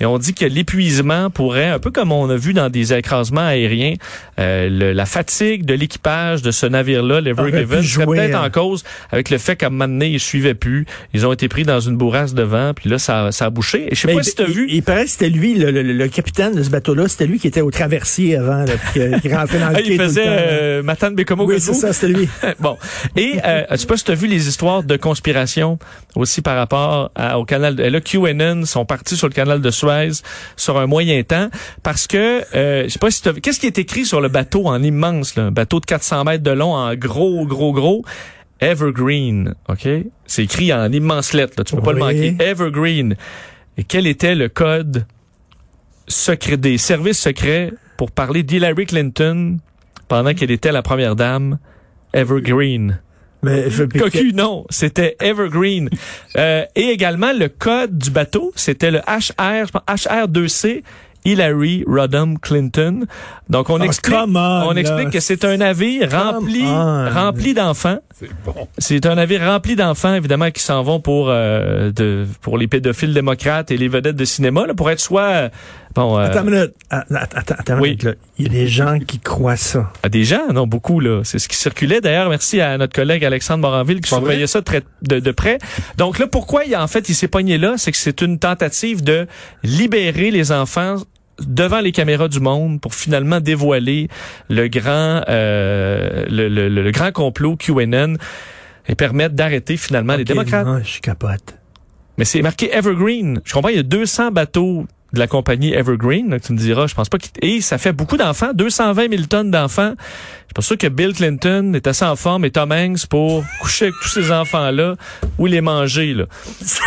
Et 0.00 0.06
on 0.06 0.16
dit 0.18 0.32
que 0.34 0.44
l'épuisement 0.46 1.30
pourrait, 1.30 1.68
un 1.68 1.78
peu 1.78 1.90
comme 1.90 2.10
on 2.12 2.28
a 2.30 2.36
vu 2.36 2.54
dans 2.54 2.70
des 2.70 2.92
écrasements 2.94 3.42
aériens, 3.46 3.94
euh, 4.38 4.68
le- 4.70 4.92
la 4.92 5.04
fatigue 5.06 5.64
de 5.64 5.74
l'équipage 5.74 6.42
de 6.42 6.50
ce 6.50 6.66
navire-là, 6.66 7.20
l'Ever 7.20 7.50
Given, 7.54 7.82
serait 7.82 8.06
peut-être 8.06 8.34
hein. 8.34 8.44
en 8.46 8.50
cause 8.50 8.82
avec 9.10 9.30
le 9.30 9.38
fait 9.38 9.56
qu'à 9.56 9.66
un 9.66 9.70
moment 9.70 9.88
donné, 9.88 10.08
ils 10.08 10.20
suivaient 10.20 10.54
plus. 10.54 10.86
Ils 11.12 11.26
ont 11.26 11.32
été 11.32 11.48
pris 11.48 11.64
dans 11.64 11.80
une 11.80 11.96
bourrasse 11.96 12.32
de 12.34 12.42
vent, 12.42 12.72
puis 12.74 12.88
là, 12.88 12.98
ça, 12.98 13.30
ça 13.32 13.46
a 13.46 13.50
bouché. 13.50 13.88
Et 13.90 13.94
je 13.94 14.00
sais 14.00 14.06
Mais 14.08 14.14
pas 14.14 14.20
il, 14.20 14.24
si 14.24 14.34
tu 14.34 14.42
as 14.42 14.46
il- 14.46 14.54
vu. 14.54 14.66
il 14.70 14.82
paraît 14.82 15.04
que 15.04 15.10
c'était 15.10 15.28
lui, 15.28 15.54
le, 15.54 15.70
le- 15.70 15.82
le 15.82 16.08
capitaine 16.08 16.54
de 16.54 16.62
ce 16.62 16.70
bateau-là, 16.70 17.06
c'était 17.08 17.26
lui 17.26 17.38
qui 17.38 17.46
était 17.48 17.60
au 17.60 17.70
traversier 17.70 18.36
avant, 18.36 18.64
là, 18.64 18.72
puis 18.92 19.00
qui, 19.00 19.20
qui 19.28 19.34
rentrait 19.34 19.58
dans 19.58 19.68
le 19.68 19.76
Ah, 19.76 19.80
il 19.84 19.98
faisait 20.00 20.24
euh, 20.26 20.82
Matane 20.82 21.14
Bécomo 21.14 21.44
Oui, 21.46 21.60
c'est 21.60 21.74
ça, 21.74 21.92
c'était 21.92 22.12
lui. 22.12 22.28
bon. 22.60 22.78
Et 23.16 23.34
euh, 23.44 23.64
je 23.72 23.76
sais 23.76 23.86
pas 23.86 23.96
si 23.96 24.04
tu 24.04 24.12
as 24.12 24.14
vu 24.14 24.26
les 24.28 24.48
histoires 24.48 24.82
de 24.82 24.96
conspiration 24.96 25.78
aussi 26.16 26.40
par 26.40 26.56
rapport 26.56 27.10
à- 27.14 27.38
au 27.38 27.44
canal. 27.44 27.76
De, 27.76 27.82
là, 27.84 28.00
QAnon 28.00 28.64
sont 28.64 28.84
partis 28.86 29.16
sur 29.16 29.28
le 29.28 29.34
canal 29.34 29.60
de 29.60 29.70
Suez 29.70 29.89
sur 30.56 30.78
un 30.78 30.86
moyen 30.86 31.22
temps 31.22 31.48
parce 31.82 32.06
que 32.06 32.42
euh, 32.54 32.84
je 32.84 32.88
sais 32.88 32.98
pas 32.98 33.10
si. 33.10 33.22
Qu'est-ce 33.22 33.60
qui 33.60 33.66
est 33.66 33.78
écrit 33.78 34.04
sur 34.04 34.20
le 34.20 34.28
bateau 34.28 34.66
en 34.66 34.82
immense, 34.82 35.36
là, 35.36 35.44
un 35.44 35.50
bateau 35.50 35.80
de 35.80 35.86
400 35.86 36.24
mètres 36.24 36.44
de 36.44 36.50
long 36.50 36.74
en 36.74 36.94
gros, 36.94 37.46
gros, 37.46 37.72
gros. 37.72 38.04
Evergreen, 38.60 39.54
OK? 39.68 39.88
C'est 40.26 40.44
écrit 40.44 40.72
en 40.72 40.92
immense 40.92 41.32
lettres, 41.32 41.54
là, 41.56 41.64
tu 41.64 41.74
peux 41.74 41.82
pas 41.82 41.92
le 41.92 41.98
manquer. 41.98 42.36
Evergreen. 42.38 43.16
Et 43.78 43.84
quel 43.84 44.06
était 44.06 44.34
le 44.34 44.48
code 44.48 45.06
secret 46.08 46.58
des 46.58 46.76
services 46.76 47.18
secrets 47.18 47.72
pour 47.96 48.10
parler 48.10 48.42
d'Hillary 48.42 48.84
Clinton 48.86 49.58
pendant 50.08 50.34
qu'elle 50.34 50.50
était 50.50 50.72
la 50.72 50.82
première 50.82 51.16
dame? 51.16 51.58
Evergreen. 52.12 53.00
Mais 53.42 53.70
je, 53.70 53.84
puis- 53.84 54.00
Cocu, 54.00 54.32
non, 54.34 54.66
c'était 54.70 55.16
Evergreen. 55.20 55.88
Euh, 56.36 56.64
et 56.76 56.88
également, 56.90 57.32
le 57.32 57.48
code 57.48 57.96
du 57.98 58.10
bateau, 58.10 58.52
c'était 58.56 58.90
le 58.90 58.98
HR, 59.00 59.66
je 59.66 59.70
pense, 59.72 59.82
HR2C, 60.06 60.82
Hillary 61.24 61.84
Rodham 61.86 62.38
Clinton. 62.38 63.06
Donc, 63.48 63.68
on 63.70 63.80
Oh, 63.80 63.84
explique, 63.84 64.16
on, 64.16 64.74
explique 64.74 65.10
que 65.10 65.20
c'est 65.20 65.44
un 65.44 65.58
navire 65.58 66.10
rempli, 66.10 66.62
on. 66.64 67.08
rempli 67.10 67.52
d'enfants. 67.54 67.98
C'est 68.78 69.06
un 69.06 69.14
navire 69.14 69.40
rempli 69.46 69.76
d'enfants, 69.76 70.14
évidemment, 70.14 70.50
qui 70.50 70.62
s'en 70.62 70.82
vont 70.82 71.00
pour 71.00 71.26
euh, 71.28 71.90
de, 71.92 72.26
pour 72.42 72.58
les 72.58 72.66
pédophiles 72.68 73.14
démocrates 73.14 73.70
et 73.70 73.76
les 73.76 73.88
vedettes 73.88 74.16
de 74.16 74.24
cinéma, 74.24 74.66
là, 74.66 74.74
pour 74.74 74.90
être 74.90 75.00
soit 75.00 75.22
euh, 75.22 75.48
bon 75.94 76.18
euh, 76.18 76.22
Attends 76.24 76.44
une 76.44 76.50
minute. 76.50 76.74
Ah, 76.90 77.04
Attends, 77.14 77.54
attends 77.58 77.74
une 77.76 77.80
Oui. 77.80 77.88
minute, 77.90 78.02
là. 78.04 78.12
Il 78.38 78.44
y 78.46 78.48
a 78.48 78.52
des 78.52 78.68
gens 78.68 78.98
qui 78.98 79.18
croient 79.18 79.56
ça. 79.56 79.92
à 80.02 80.08
des 80.08 80.24
gens, 80.24 80.52
non 80.52 80.66
beaucoup 80.66 81.00
là. 81.00 81.22
C'est 81.24 81.38
ce 81.38 81.48
qui 81.48 81.56
circulait. 81.56 82.00
D'ailleurs, 82.00 82.28
merci 82.28 82.60
à 82.60 82.76
notre 82.78 82.94
collègue 82.94 83.24
Alexandre 83.24 83.60
Moranville 83.62 84.00
qui 84.00 84.08
surveillait 84.08 84.46
ça 84.46 84.62
très 84.62 84.82
de, 85.02 85.18
de 85.20 85.30
près. 85.30 85.58
Donc 85.96 86.18
là, 86.18 86.26
pourquoi 86.26 86.64
il, 86.64 86.76
en 86.76 86.86
fait 86.88 87.08
il 87.08 87.14
s'est 87.14 87.28
pogné 87.28 87.58
là, 87.58 87.74
c'est 87.76 87.92
que 87.92 87.98
c'est 87.98 88.20
une 88.22 88.38
tentative 88.38 89.02
de 89.02 89.26
libérer 89.62 90.30
les 90.30 90.52
enfants 90.52 90.96
devant 91.46 91.80
les 91.80 91.92
caméras 91.92 92.28
du 92.28 92.40
monde 92.40 92.80
pour 92.80 92.94
finalement 92.94 93.40
dévoiler 93.40 94.08
le 94.48 94.68
grand 94.68 95.22
euh, 95.28 96.24
le, 96.28 96.48
le- 96.48 96.68
le- 96.68 96.90
grand 96.90 97.12
complot 97.12 97.56
QAnon 97.56 98.14
et 98.88 98.94
permettre 98.94 99.34
d'arrêter 99.34 99.76
finalement 99.76 100.16
les 100.16 100.24
démocrates. 100.24 100.66
moi, 100.66 100.80
je 100.82 101.00
capote. 101.00 101.54
Mais 102.18 102.24
c'est 102.24 102.42
marqué 102.42 102.74
Evergreen. 102.74 103.40
Je 103.44 103.52
comprends, 103.52 103.70
il 103.70 103.76
y 103.76 103.80
a 103.80 103.82
200 103.84 104.30
bateaux 104.32 104.86
de 105.12 105.18
la 105.18 105.26
compagnie 105.26 105.72
Evergreen. 105.72 106.38
Tu 106.44 106.52
me 106.52 106.58
diras, 106.58 106.86
je 106.86 106.94
pense 106.94 107.08
pas 107.08 107.18
qu'il... 107.18 107.30
Et 107.42 107.60
ça 107.60 107.78
fait 107.78 107.92
beaucoup 107.92 108.16
d'enfants, 108.16 108.50
220 108.54 109.10
000 109.10 109.22
tonnes 109.24 109.50
d'enfants. 109.50 109.94
Je 109.96 110.44
suis 110.46 110.54
pas 110.54 110.62
sûr 110.62 110.78
que 110.78 110.86
Bill 110.86 111.14
Clinton 111.14 111.72
est 111.74 111.86
assez 111.86 112.04
en 112.04 112.14
forme 112.16 112.44
et 112.44 112.50
Tom 112.50 112.70
Hanks 112.72 113.06
pour 113.06 113.42
coucher 113.60 113.86
avec 113.86 113.94
tous 114.02 114.08
ces 114.08 114.30
enfants-là 114.32 114.96
ou 115.38 115.46
les 115.46 115.60
manger, 115.60 116.14
là. 116.14 116.24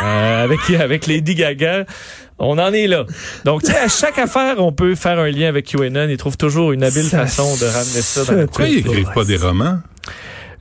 Euh, 0.03 0.43
avec, 0.43 0.59
avec 0.79 1.07
Lady 1.07 1.35
Gaga. 1.35 1.85
On 2.39 2.57
en 2.57 2.73
est 2.73 2.87
là. 2.87 3.05
Donc, 3.45 3.63
tu 3.63 3.71
sais, 3.71 3.77
à 3.77 3.87
chaque 3.87 4.17
affaire, 4.19 4.55
on 4.59 4.71
peut 4.71 4.95
faire 4.95 5.19
un 5.19 5.29
lien 5.29 5.47
avec 5.47 5.67
QAnon. 5.67 6.07
Ils 6.09 6.17
trouvent 6.17 6.37
toujours 6.37 6.71
une 6.71 6.83
habile 6.83 7.03
Ça 7.03 7.19
façon 7.19 7.55
de 7.57 7.65
ramener 7.65 8.01
ça 8.01 8.25
dans 8.25 8.33
le 8.33 8.45
Pourquoi 8.47 8.67
ils 8.67 8.79
écrivent 8.79 9.11
pas 9.13 9.23
des 9.23 9.37
romans? 9.37 9.79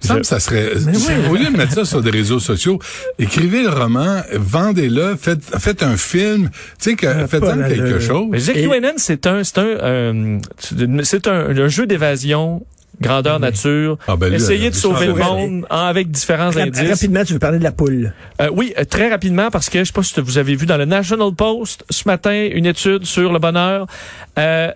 Que 0.04 0.24
ça 0.24 0.40
serait, 0.40 0.72
au 1.30 1.36
lieu 1.36 1.44
de 1.44 1.56
mettre 1.56 1.74
ça 1.74 1.84
sur 1.84 2.02
des 2.02 2.10
réseaux 2.10 2.40
sociaux, 2.40 2.80
écrivez 3.20 3.62
le 3.62 3.68
roman, 3.68 4.22
vendez-le, 4.32 5.14
faites, 5.14 5.44
faites 5.60 5.84
un 5.84 5.96
film, 5.96 6.50
tu 6.80 6.90
sais, 6.90 6.96
que, 6.96 7.06
pas 7.06 7.28
faites-en 7.28 7.54
la- 7.54 7.68
quelque 7.68 8.00
chose. 8.00 8.26
Mais 8.28 8.40
je 8.40 8.50
Et- 8.50 8.66
QAnon, 8.66 8.94
c'est 8.96 9.28
un, 9.28 9.44
c'est 9.44 9.58
un, 9.58 9.62
euh, 9.64 10.38
c'est 11.04 11.28
un, 11.28 11.56
un 11.56 11.68
jeu 11.68 11.86
d'évasion, 11.86 12.66
grandeur 13.02 13.38
nature. 13.40 13.99
Ah, 14.09 14.16
ben, 14.16 14.28
lui, 14.28 14.37
Essayer 14.37 14.68
euh, 14.68 14.71
de 14.71 14.75
sauver 14.75 15.06
le 15.09 15.14
monde 15.14 15.66
en- 15.68 15.76
avec 15.76 16.11
différents 16.11 16.50
Rap- 16.50 16.56
indices. 16.68 16.88
Rapidement, 16.88 17.25
tu 17.25 17.35
veux 17.35 17.38
parler 17.38 17.59
de 17.59 17.64
la 17.64 17.73
poule. 17.73 18.14
Euh, 18.40 18.49
oui, 18.54 18.73
euh, 18.78 18.85
très 18.85 19.11
rapidement, 19.11 19.50
parce 19.50 19.68
que 19.68 19.80
je 19.80 19.85
sais 19.85 19.92
pas 19.92 20.02
si 20.02 20.18
vous 20.21 20.38
avez 20.38 20.54
vu 20.54 20.64
dans 20.64 20.78
le 20.78 20.87
National 20.87 21.35
Post 21.35 21.85
ce 21.90 22.04
matin 22.06 22.49
une 22.52 22.64
étude 22.66 23.04
sur 23.04 23.30
le 23.32 23.38
bonheur. 23.38 23.87
Euh, 24.38 24.71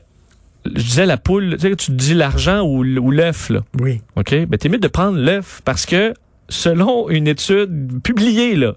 je 0.67 0.83
disais 0.83 1.07
la 1.07 1.17
poule, 1.17 1.57
tu 1.61 1.71
sais, 1.71 1.77
tu 1.77 1.93
dis 1.93 2.13
l'argent 2.15 2.63
ou 2.63 2.83
l'œuf, 2.83 3.51
là. 3.51 3.61
Oui. 3.81 4.03
OK? 4.17 4.35
Ben, 4.47 4.59
t'es 4.59 4.69
mieux 4.69 4.79
de 4.79 4.89
prendre 4.89 5.17
l'œuf 5.17 5.63
parce 5.65 5.87
que, 5.87 6.13
selon 6.49 7.09
une 7.09 7.29
étude 7.29 8.01
publiée, 8.03 8.57
là, 8.57 8.75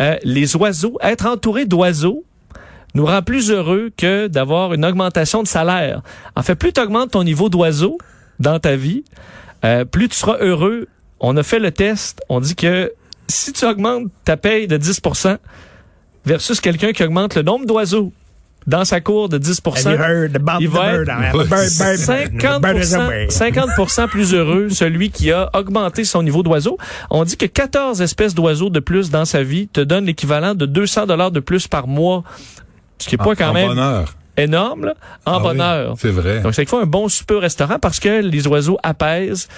euh, 0.00 0.16
les 0.24 0.54
oiseaux, 0.56 0.96
être 1.02 1.26
entouré 1.26 1.64
d'oiseaux 1.66 2.24
nous 2.94 3.04
rend 3.04 3.20
plus 3.22 3.50
heureux 3.50 3.90
que 3.96 4.26
d'avoir 4.28 4.72
une 4.72 4.84
augmentation 4.84 5.42
de 5.42 5.48
salaire. 5.48 6.00
En 6.34 6.42
fait, 6.42 6.54
plus 6.54 6.72
tu 6.72 6.80
augmentes 6.80 7.10
ton 7.10 7.24
niveau 7.24 7.48
d'oiseau 7.48 7.98
dans 8.40 8.58
ta 8.58 8.76
vie, 8.76 9.04
euh, 9.64 9.84
plus 9.84 10.08
tu 10.08 10.16
seras 10.16 10.38
heureux. 10.40 10.88
On 11.20 11.36
a 11.36 11.42
fait 11.42 11.58
le 11.58 11.70
test. 11.70 12.22
On 12.28 12.40
dit 12.40 12.54
que 12.54 12.92
si 13.28 13.52
tu 13.52 13.64
augmentes 13.64 14.08
ta 14.24 14.36
paye 14.36 14.66
de 14.66 14.78
10% 14.78 15.38
versus 16.24 16.60
quelqu'un 16.60 16.92
qui 16.92 17.02
augmente 17.02 17.34
le 17.34 17.42
nombre 17.42 17.66
d'oiseaux 17.66 18.12
dans 18.66 18.84
sa 18.84 19.00
cour 19.00 19.28
de 19.28 19.38
10 19.38 19.62
Have 19.64 19.92
you 19.92 20.02
heard 20.02 20.36
about 20.36 20.60
il 20.60 20.68
va 20.68 20.94
être 20.94 21.08
I 21.08 21.26
have 21.26 21.34
a 21.34 21.44
bird, 21.44 21.70
bird, 21.78 21.98
50 21.98 22.62
bird 22.62 22.76
is 22.82 22.94
away. 22.94 23.26
50 23.30 24.10
plus 24.10 24.34
heureux, 24.34 24.68
celui 24.70 25.10
qui 25.10 25.30
a 25.30 25.50
augmenté 25.54 26.04
son 26.04 26.22
niveau 26.22 26.42
d'oiseau. 26.42 26.76
On 27.10 27.24
dit 27.24 27.36
que 27.36 27.46
14 27.46 28.02
espèces 28.02 28.34
d'oiseaux 28.34 28.70
de 28.70 28.80
plus 28.80 29.10
dans 29.10 29.24
sa 29.24 29.42
vie 29.42 29.68
te 29.68 29.80
donnent 29.80 30.06
l'équivalent 30.06 30.54
de 30.54 30.66
200 30.66 31.06
dollars 31.06 31.30
de 31.30 31.40
plus 31.40 31.68
par 31.68 31.86
mois. 31.86 32.24
Ce 32.98 33.08
qui 33.08 33.14
est 33.14 33.18
pas 33.18 33.36
quand 33.36 33.52
même 33.52 33.68
bonheur. 33.68 34.14
Énorme, 34.36 34.86
là, 34.86 34.94
en 35.24 35.32
Ah 35.32 35.36
oui, 35.38 35.42
bonheur. 35.44 35.94
c'est 35.98 36.10
vrai. 36.10 36.40
Donc, 36.40 36.54
c'est 36.54 36.62
qu'il 36.62 36.70
faut 36.70 36.78
un 36.78 36.86
bon 36.86 37.08
super 37.08 37.40
restaurant 37.40 37.78
parce 37.78 38.00
que 38.00 38.20
les 38.22 38.46
oiseaux 38.46 38.78
apaisent 38.82 39.48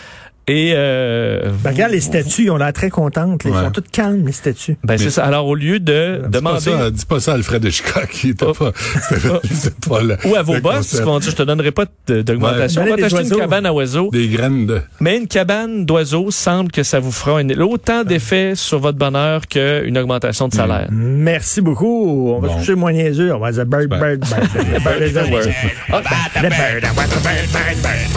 et 0.49 0.73
euh, 0.75 1.51
Ben, 1.63 1.71
regarde 1.71 1.93
les 1.93 2.01
statues, 2.01 2.45
ils 2.45 2.51
ont 2.51 2.57
l'air 2.57 2.73
très 2.73 2.91
contentes. 2.91 3.43
Ils 3.45 3.51
Ouais. 3.51 3.63
sont 3.65 3.71
toutes 3.71 3.91
calmes, 3.91 4.25
les 4.27 4.33
statues. 4.33 4.77
ben, 4.85 4.97
c'est 4.99 5.11
ça. 5.11 5.25
Alors, 5.25 5.47
au 5.47 5.55
lieu 5.55 5.79
de 5.81 6.17
Dis 6.17 6.23
pas, 6.23 6.29
demander 6.29 6.61
ça, 6.61 6.91
dis 6.91 7.07
pas 7.07 7.21
ça 7.21 7.33
à 7.33 7.35
Alfred 7.35 7.65
Hitchcock, 7.65 8.09
qui 8.11 8.31
était 8.31 8.45
Oh. 8.49 8.53
pas, 8.55 8.73
Oh. 8.73 9.89
pas 9.89 10.03
le- 10.03 10.17
ou 10.27 10.35
à 10.35 10.43
vos 10.43 10.59
boss, 10.61 10.91
qui 10.97 11.03
vont 11.03 11.19
dire, 11.19 11.31
je 11.31 11.37
te 11.37 11.43
donnerai 11.43 11.71
pas 11.73 11.85
d'augmentation. 12.09 12.83
Ouais. 12.83 12.89
On 12.93 12.97
va 12.97 13.03
t'acheter 13.03 13.23
une 13.35 13.37
cabane 13.41 13.67
à 13.67 13.73
oiseaux. 13.73 14.11
Des 14.13 14.29
graines 14.29 14.67
de, 14.67 14.81
Mais 15.01 15.17
une 15.19 15.27
cabane 15.29 15.85
d'oiseaux 15.85 16.31
semble 16.31 16.71
que 16.71 16.83
ça 16.83 17.01
vous 17.01 17.13
fera 17.13 17.41
autant 17.69 18.05
d'effet 18.05 18.55
sur 18.55 18.79
votre 18.79 18.99
bonheur 18.99 19.47
qu'une 19.47 19.97
augmentation 19.99 20.49
de 20.49 20.55
salaire. 20.55 20.89
Merci 20.91 21.61
beaucoup. 21.61 22.33
On 22.33 22.41
va 22.41 22.49
Bon. 22.49 22.55
se 22.55 22.59
coucher 22.61 22.75
moins 22.75 22.93
niaiseux. 22.93 23.35
On 23.35 23.39
va 23.39 23.53
dire 23.53 23.67
bird, 23.67 23.89
Ben. 23.89 23.99
bird, 23.99 24.21
bird. 24.21 24.49
The 24.49 24.83
bird 24.85 25.03
is 25.13 25.19
away. 25.19 25.53
Ah, 25.93 26.01
The 26.35 26.43
bird, 26.43 26.85
I 26.85 26.97
want 26.97 27.09
the 27.09 27.23
bird, 27.23 27.53
bird, 27.53 27.83
bird. 27.83 28.09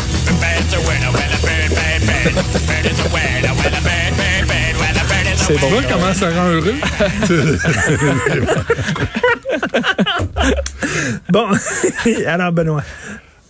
C'est 5.38 5.60
bon. 5.60 5.68
Tu 5.68 5.74
vois 5.74 5.84
comment 5.92 6.14
ça 6.14 6.30
rend 6.30 6.48
heureux? 6.50 6.76
Bon, 11.30 11.48
alors 12.28 12.52
Benoît. 12.52 12.84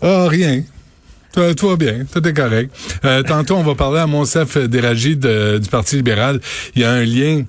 Ah, 0.01 0.28
rien. 0.28 0.63
Tout, 1.34 1.54
tout 1.56 1.70
va 1.70 1.75
bien, 1.78 2.06
tout 2.12 2.25
est 2.28 2.34
correct. 2.34 2.75
Euh, 3.06 3.24
tantôt, 3.24 3.56
on 3.56 3.63
va 3.63 3.74
parler 3.75 4.00
à 4.00 4.08
Monsef 4.08 4.58
Déragi 4.58 5.16
de- 5.16 5.58
du 5.60 5.70
Parti 5.70 5.96
libéral. 5.96 6.40
Il 6.75 6.82
y 6.82 6.86
a 6.86 6.92
un 6.92 7.04
lien 7.04 7.44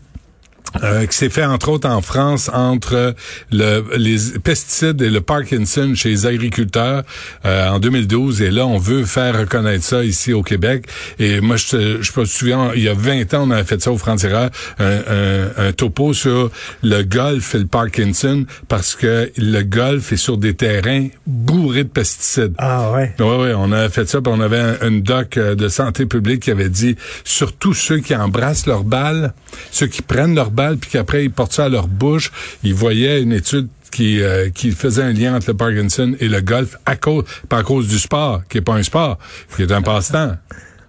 euh, 0.83 1.07
qui 1.07 1.16
s'est 1.16 1.28
fait 1.28 1.45
entre 1.45 1.69
autres 1.69 1.88
en 1.88 2.00
France 2.00 2.50
entre 2.52 3.14
le, 3.50 3.85
les 3.97 4.38
pesticides 4.42 5.02
et 5.02 5.11
le 5.11 5.21
Parkinson 5.21 5.92
chez 5.95 6.09
les 6.11 6.26
agriculteurs 6.26 7.02
euh, 7.45 7.69
en 7.69 7.78
2012 7.78 8.40
et 8.42 8.50
là 8.50 8.66
on 8.66 8.78
veut 8.78 9.04
faire 9.04 9.38
reconnaître 9.38 9.85
ça 9.85 10.02
ici 10.04 10.33
au 10.33 10.42
Québec 10.42 10.87
et 11.19 11.40
moi 11.40 11.57
je 11.57 12.00
je 12.00 12.21
me 12.21 12.25
souviens 12.25 12.71
il 12.75 12.83
y 12.83 12.88
a 12.88 12.95
20 12.95 13.35
ans 13.35 13.45
on 13.49 13.50
avait 13.50 13.64
fait 13.64 13.83
ça 13.83 13.92
au 13.92 13.99
Frontières 13.99 14.50
un, 14.78 14.85
un, 14.87 15.69
un 15.69 15.73
topo 15.73 16.14
sur 16.14 16.50
le 16.83 17.02
golf 17.02 17.54
et 17.54 17.59
le 17.59 17.66
Parkinson 17.66 18.47
parce 18.69 18.95
que 18.95 19.31
le 19.37 19.62
golf 19.62 20.12
est 20.12 20.16
sur 20.16 20.38
des 20.38 20.54
terrains 20.54 21.09
bourrés 21.26 21.85
de 21.85 21.88
pesticides. 21.88 22.54
Ah 22.59 22.92
ouais. 22.92 23.14
Oui, 23.19 23.26
oui, 23.26 23.49
on 23.57 23.73
a 23.73 23.88
fait 23.88 24.09
ça, 24.09 24.21
puis 24.21 24.33
on 24.35 24.40
avait 24.40 24.61
un, 24.61 24.88
une 24.88 25.02
doc 25.02 25.37
euh, 25.37 25.54
de 25.54 25.69
santé 25.69 26.07
publique 26.07 26.42
qui 26.42 26.50
avait 26.50 26.69
dit 26.69 26.97
surtout 27.25 27.75
ceux 27.75 27.99
qui 27.99 28.14
embrassent 28.14 28.66
leur 28.66 28.85
balle, 28.85 29.35
ceux 29.71 29.87
qui 29.87 30.02
prennent 30.02 30.35
leur 30.35 30.50
puis 30.78 30.90
qu'après 30.90 31.25
ils 31.25 31.30
portent 31.30 31.52
ça 31.52 31.64
à 31.64 31.68
leur 31.68 31.88
bouche, 31.88 32.30
ils 32.62 32.75
voyaient 32.75 33.23
une 33.23 33.32
étude 33.32 33.68
qui 33.90 34.23
euh, 34.23 34.49
qui 34.50 34.71
faisait 34.73 35.02
un 35.02 35.12
lien 35.12 35.37
entre 35.37 35.50
le 35.50 35.54
Parkinson 35.56 36.14
et 36.21 36.28
le 36.28 36.40
golf 36.40 36.76
à 36.87 36.97
cause 36.97 37.25
pas 37.49 37.59
à 37.59 37.62
cause 37.62 37.88
du 37.88 37.99
sport, 37.99 38.42
qui 38.49 38.59
est 38.59 38.62
pas 38.62 38.75
un 38.75 38.82
sport, 38.82 39.18
qui 39.56 39.62
est 39.62 39.73
un 39.73 39.82
passe-temps. 39.82 40.37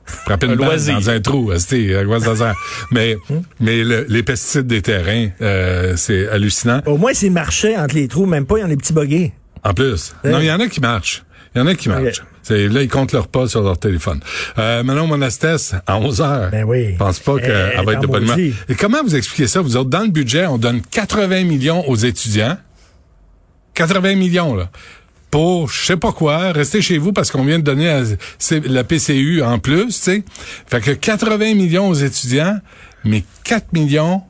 Frapper 0.06 0.48
une 0.48 0.54
Un 0.54 0.56
balle 0.58 0.68
loisir. 0.68 1.00
dans 1.00 1.10
un 1.10 1.20
trou, 1.22 1.54
esti, 1.54 1.94
à 1.96 2.04
quoi 2.04 2.20
ça 2.20 2.36
sert? 2.36 2.56
Mais 2.92 3.16
mais 3.62 3.84
le- 3.86 4.06
les 4.10 4.22
pesticides 4.22 4.68
des 4.68 4.82
terrains, 4.82 5.30
euh, 5.42 5.94
c'est 5.96 6.28
hallucinant. 6.28 6.82
Au 6.86 6.98
moins, 6.98 7.14
s'ils 7.14 7.32
marchaient 7.32 7.78
entre 7.78 7.96
les 7.96 8.10
trous, 8.10 8.26
même 8.26 8.46
pas, 8.46 8.58
ils 8.58 8.64
ont 8.66 8.68
les 8.68 8.76
petits 8.78 8.92
buggés. 8.94 9.34
En 9.64 9.74
plus. 9.74 10.14
Ouais. 10.26 10.32
Non, 10.32 10.40
il 10.40 10.46
y 10.46 10.52
en 10.52 10.60
a 10.60 10.68
qui 10.68 10.82
marchent. 10.82 11.24
Il 11.56 11.60
y 11.60 11.62
en 11.62 11.68
a 11.68 11.76
qui 11.76 11.88
marchent. 11.90 12.22
C'est, 12.42 12.68
là, 12.68 12.82
ils 12.82 12.90
comptent 12.90 13.12
leur 13.14 13.28
pas 13.28 13.48
sur 13.48 13.62
leur 13.62 13.78
téléphone. 13.78 14.20
Euh, 14.58 14.84
Manon 14.84 15.08
Monastès, 15.08 15.76
à 15.86 15.98
11 15.98 16.22
heures. 16.22 16.50
Ben 16.52 16.64
oui. 16.64 16.94
Je 16.94 16.98
pense 16.98 17.20
pas 17.20 17.36
Eh, 17.38 17.42
qu'elle 17.42 17.86
va 17.86 17.94
être 17.94 18.02
de 18.02 18.08
bonne. 18.08 18.30
Et 18.70 18.76
comment 18.76 19.04
vous 19.04 19.16
expliquez 19.16 19.48
ça? 19.48 19.62
Vous 19.62 19.78
autres, 19.78 19.90
dans 19.90 20.02
le 20.02 20.10
budget, 20.10 20.46
on 20.48 20.58
donne 20.58 20.82
80 20.82 21.44
millions 21.46 21.88
aux 21.88 21.96
étudiants. 21.96 22.58
80 23.76 24.16
millions, 24.16 24.56
là. 24.56 24.70
Pour, 25.32 25.70
je 25.72 25.86
sais 25.86 25.98
pas 25.98 26.12
quoi, 26.12 26.52
restez 26.52 26.82
chez 26.84 27.00
vous 27.00 27.12
parce 27.12 27.32
qu'on 27.32 27.44
vient 27.44 27.58
de 27.58 27.64
donner 27.64 27.90
à- 27.90 28.04
la 28.66 28.84
PCU 28.84 29.42
en 29.42 29.58
plus, 29.58 29.88
tu 29.88 29.92
sais. 29.94 30.24
Fait 30.68 30.80
que 30.80 30.92
80 30.92 31.56
millions 31.56 31.88
aux 31.90 31.96
étudiants, 31.96 32.60
mais 33.04 33.24
4 33.44 33.74
millions 33.74 34.22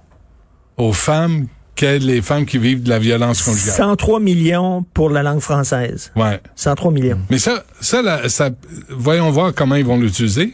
aux 0.77 0.94
femmes, 0.94 1.48
qu'elles, 1.75 2.06
les 2.06 2.22
femmes 2.22 2.46
qui 2.46 2.58
vivent 2.58 2.84
de 2.84 2.89
la 2.89 3.00
violence 3.00 3.42
conjugale. 3.42 3.75
103 3.75 4.20
millions 4.20 4.86
pour 4.94 5.10
la 5.10 5.24
langue 5.24 5.39
française. 5.39 6.12
Ouais. 6.15 6.39
103 6.56 6.92
millions. 6.92 7.20
Mais 7.30 7.39
ça, 7.39 7.63
ça, 7.82 8.01
là, 8.01 8.30
ça, 8.30 8.50
voyons 8.89 9.32
voir 9.32 9.53
comment 9.53 9.75
ils 9.75 9.86
vont 9.86 9.98
l'utiliser. 9.98 10.53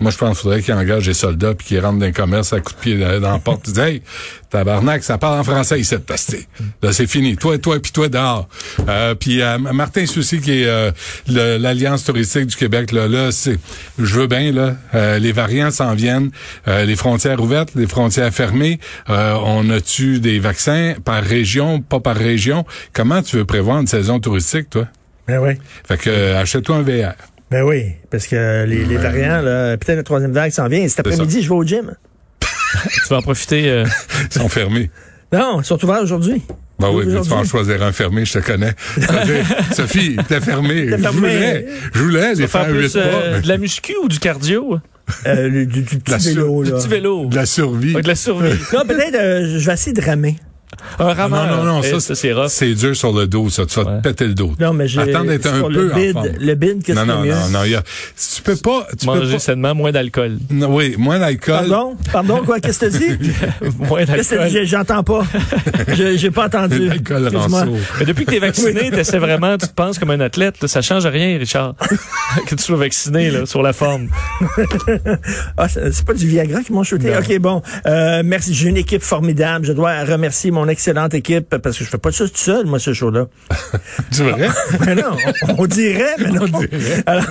Moi, 0.00 0.10
je 0.10 0.18
pense 0.18 0.38
qu'il 0.38 0.42
faudrait 0.42 0.62
qu'ils 0.62 0.74
engagent 0.74 1.06
des 1.06 1.14
soldats 1.14 1.54
puis 1.54 1.66
qu'ils 1.66 1.80
rentrent 1.80 1.98
dans 1.98 2.06
le 2.06 2.12
commerce 2.12 2.52
à 2.52 2.60
coups 2.60 2.76
de 2.76 2.80
pied 2.80 2.98
dans, 2.98 3.32
la 3.32 3.38
porte. 3.38 3.66
Ils 3.66 3.72
disent, 3.72 3.82
hey, 3.82 4.02
tabarnak, 4.50 5.02
ça 5.02 5.18
parle 5.18 5.40
en 5.40 5.44
français 5.44 5.80
ici 5.80 5.94
de 5.94 6.00
tester. 6.00 6.46
Là, 6.82 6.92
c'est 6.92 7.06
fini. 7.06 7.36
Toi, 7.36 7.58
toi, 7.58 7.80
puis 7.80 7.92
toi 7.92 8.08
dehors. 8.08 8.48
Euh, 8.88 9.14
puis 9.14 9.42
euh, 9.42 9.58
Martin 9.58 10.06
Soucy, 10.06 10.40
qui 10.40 10.62
est 10.62 10.66
euh, 10.66 10.90
l'Alliance 11.26 12.04
touristique 12.04 12.46
du 12.46 12.56
Québec, 12.56 12.92
là, 12.92 13.08
là 13.08 13.32
c'est, 13.32 13.58
je 13.98 14.20
veux 14.20 14.26
bien, 14.26 14.52
là, 14.52 14.76
euh, 14.94 15.18
les 15.18 15.32
variants 15.32 15.70
s'en 15.70 15.94
viennent, 15.94 16.30
euh, 16.68 16.84
les 16.84 16.96
frontières 16.96 17.40
ouvertes, 17.40 17.70
les 17.74 17.86
frontières 17.86 18.32
fermées. 18.32 18.78
Euh, 19.10 19.36
on 19.44 19.68
a-tu 19.70 20.20
des 20.20 20.38
vaccins 20.38 20.94
par 21.04 21.22
région, 21.22 21.80
pas 21.80 22.00
par 22.00 22.16
région? 22.16 22.64
Comment 22.92 23.22
tu 23.22 23.36
veux 23.36 23.44
prévoir 23.44 23.80
une 23.80 23.86
saison 23.86 24.20
touristique, 24.20 24.70
toi? 24.70 24.86
Ben 25.26 25.38
oui. 25.38 25.52
Fait 25.86 25.96
que 25.96 26.34
achète-toi 26.34 26.76
un 26.76 26.82
VR. 26.82 27.14
Ben 27.54 27.62
oui. 27.62 27.92
Parce 28.10 28.26
que 28.26 28.64
les, 28.64 28.84
les 28.84 28.96
variants, 28.96 29.40
là, 29.40 29.76
peut-être 29.76 29.98
la 29.98 30.02
troisième 30.02 30.32
vague 30.32 30.50
s'en 30.50 30.66
vient. 30.66 30.80
Et 30.80 30.88
cet 30.88 31.06
après-midi, 31.06 31.40
je 31.40 31.48
vais 31.48 31.54
au 31.54 31.62
gym. 31.62 31.94
Tu 32.82 33.08
vas 33.08 33.18
en 33.18 33.22
profiter. 33.22 33.70
euh, 33.70 33.84
Ils 34.34 34.40
sont 34.40 34.48
fermés. 34.48 34.90
Non, 35.32 35.60
ils 35.60 35.64
sont 35.64 35.82
ouverts 35.84 36.02
aujourd'hui. 36.02 36.42
Ben 36.80 36.90
oui, 36.90 37.04
mais 37.06 37.20
tu 37.20 37.28
vas 37.28 37.36
en 37.36 37.44
choisir 37.44 37.80
un 37.84 37.92
fermé, 37.92 38.24
je 38.24 38.40
te 38.40 38.44
connais. 38.44 38.72
Sophie, 39.72 40.16
t'es 40.26 40.40
fermé. 40.40 40.86
T'es 40.90 40.98
Je 41.00 41.08
voulais, 41.10 41.66
je 41.92 41.98
voulais 42.00 42.34
les 42.34 42.48
faire 42.48 42.66
plus 42.66 42.96
euh, 42.96 43.34
pas. 43.34 43.40
de 43.40 43.46
la 43.46 43.56
muscu 43.58 43.94
ou 44.02 44.08
du 44.08 44.18
cardio? 44.18 44.80
Euh, 45.26 45.48
du, 45.48 45.82
du 45.82 45.98
petit 46.00 46.30
vélo, 46.34 46.64
là. 46.64 46.72
Petit 46.72 46.88
vélo. 46.88 47.26
De 47.26 47.36
la 47.36 47.46
survie. 47.46 47.94
Ouais, 47.94 48.02
de 48.02 48.08
la 48.08 48.16
survie. 48.16 48.58
Non, 48.72 48.84
peut-être, 48.84 49.14
euh, 49.14 49.58
je 49.60 49.64
vais 49.64 49.74
essayer 49.74 49.92
de 49.92 50.02
ramer. 50.02 50.36
Un 50.98 51.12
rameur. 51.14 51.46
non, 51.46 51.64
non, 51.64 51.82
non, 51.82 51.82
ça, 52.00 52.14
c'est 52.14 52.32
rough. 52.32 52.48
c'est 52.48 52.74
dur 52.74 52.94
sur 52.96 53.12
le 53.12 53.26
dos, 53.26 53.48
ça. 53.50 53.66
Tu 53.66 53.80
vas 53.80 53.90
Ouais. 53.90 53.98
te 53.98 54.08
péter 54.08 54.26
le 54.26 54.34
dos. 54.34 54.52
Non, 54.60 54.72
mais 54.72 54.88
j'ai. 54.88 55.00
Attends 55.00 55.24
d'être 55.24 55.46
un 55.46 55.62
peu 55.62 55.68
le 55.72 55.92
en 55.92 55.96
bid, 55.96 56.12
forme. 56.12 56.28
Le 56.40 56.54
bid, 56.54 56.82
qu'est-ce 56.82 56.98
Non, 56.98 57.04
que 57.04 57.10
non, 57.12 57.20
mieux? 57.22 57.32
non, 57.34 57.48
non. 57.50 57.58
a, 57.60 57.82
tu 58.34 58.42
peux 58.42 58.56
pas, 58.56 58.86
tu 58.90 59.06
peux 59.06 59.12
Manger 59.14 59.32
pas. 59.34 59.38
sainement, 59.38 59.74
moins 59.74 59.92
d'alcool. 59.92 60.38
Non, 60.50 60.74
oui, 60.74 60.94
moins 60.98 61.18
d'alcool. 61.18 61.54
Pardon? 61.68 61.96
Pardon, 62.12 62.42
quoi? 62.44 62.60
Qu'est-ce 62.60 62.80
que 62.80 62.90
tu 62.98 63.16
dis? 63.16 63.30
moins 63.78 64.04
d'alcool. 64.04 64.48
J'entends 64.64 65.02
pas. 65.02 65.24
J'ai 65.94 66.30
pas 66.30 66.46
entendu. 66.46 66.88
L'alcool. 66.88 67.30
Mais 67.98 68.06
depuis 68.06 68.24
que 68.24 68.30
t'es 68.30 68.38
vacciné, 68.38 68.90
t'essaies 68.90 69.18
vraiment, 69.18 69.56
tu 69.58 69.66
te 69.68 69.74
penses 69.74 69.98
comme 69.98 70.10
un 70.10 70.20
athlète. 70.20 70.60
là. 70.62 70.68
ça 70.68 70.82
change 70.82 71.06
rien, 71.06 71.38
Richard. 71.38 71.74
que 72.46 72.54
tu 72.54 72.62
sois 72.62 72.76
vacciné 72.76 73.30
là, 73.30 73.46
sur 73.46 73.62
la 73.62 73.72
forme. 73.72 74.08
ah, 75.56 75.68
c'est 75.68 75.92
c'est 75.92 76.04
pas 76.06 76.14
du 76.14 76.26
Viagra 76.26 76.60
qui 76.62 76.72
m'ont 76.72 76.82
shooté? 76.82 77.10
Non. 77.10 77.18
OK, 77.18 77.38
bon. 77.38 77.62
Euh, 77.86 78.22
merci. 78.24 78.54
J'ai 78.54 78.68
une 78.68 78.76
équipe 78.76 79.02
formidable. 79.02 79.66
Je 79.66 79.72
dois 79.72 80.04
remercier 80.04 80.50
mon 80.50 80.63
excellente 80.68 81.14
équipe 81.14 81.56
parce 81.56 81.78
que 81.78 81.84
je 81.84 81.90
fais 81.90 81.98
pas 81.98 82.12
ça 82.12 82.26
tout 82.26 82.36
seul, 82.36 82.66
moi, 82.66 82.78
ce 82.78 82.92
show-là. 82.92 83.26
C'est 84.10 84.22
vrai? 84.22 84.48
Mais 84.86 84.94
non, 84.94 85.16
on, 85.48 85.62
on 85.62 85.66
dirait, 85.66 86.16
mais 86.18 86.30
non. 86.30 86.46
On 86.52 86.58
dirait. 86.58 87.02
Alors, 87.06 87.24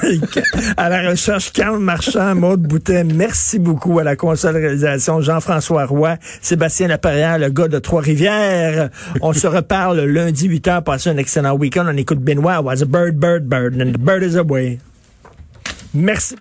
à 0.77 0.89
la 0.89 1.09
recherche, 1.09 1.51
Carl 1.51 1.79
Marchand, 1.79 2.35
Maude 2.35 2.61
Boutet, 2.61 3.03
merci 3.03 3.59
beaucoup 3.59 3.99
à 3.99 4.03
la 4.03 4.15
console 4.15 4.57
réalisation, 4.57 5.21
Jean-François 5.21 5.85
Roy, 5.85 6.17
Sébastien 6.41 6.87
Laperrière, 6.87 7.37
le 7.39 7.49
gars 7.49 7.67
de 7.67 7.79
Trois-Rivières. 7.79 8.89
On 9.21 9.33
se 9.33 9.47
reparle 9.47 10.01
lundi 10.01 10.47
8 10.47 10.67
h. 10.67 10.83
Passez 10.83 11.09
un 11.09 11.17
excellent 11.17 11.55
week-end. 11.55 11.85
On 11.87 11.97
écoute 11.97 12.19
Benoît. 12.19 12.61
Was 12.61 12.81
a 12.81 12.85
bird, 12.85 13.17
bird, 13.17 13.47
bird, 13.47 13.79
and 13.81 13.93
the 13.93 13.97
bird 13.97 14.23
is 14.23 14.37
away. 14.37 14.79
Merci. 15.93 16.35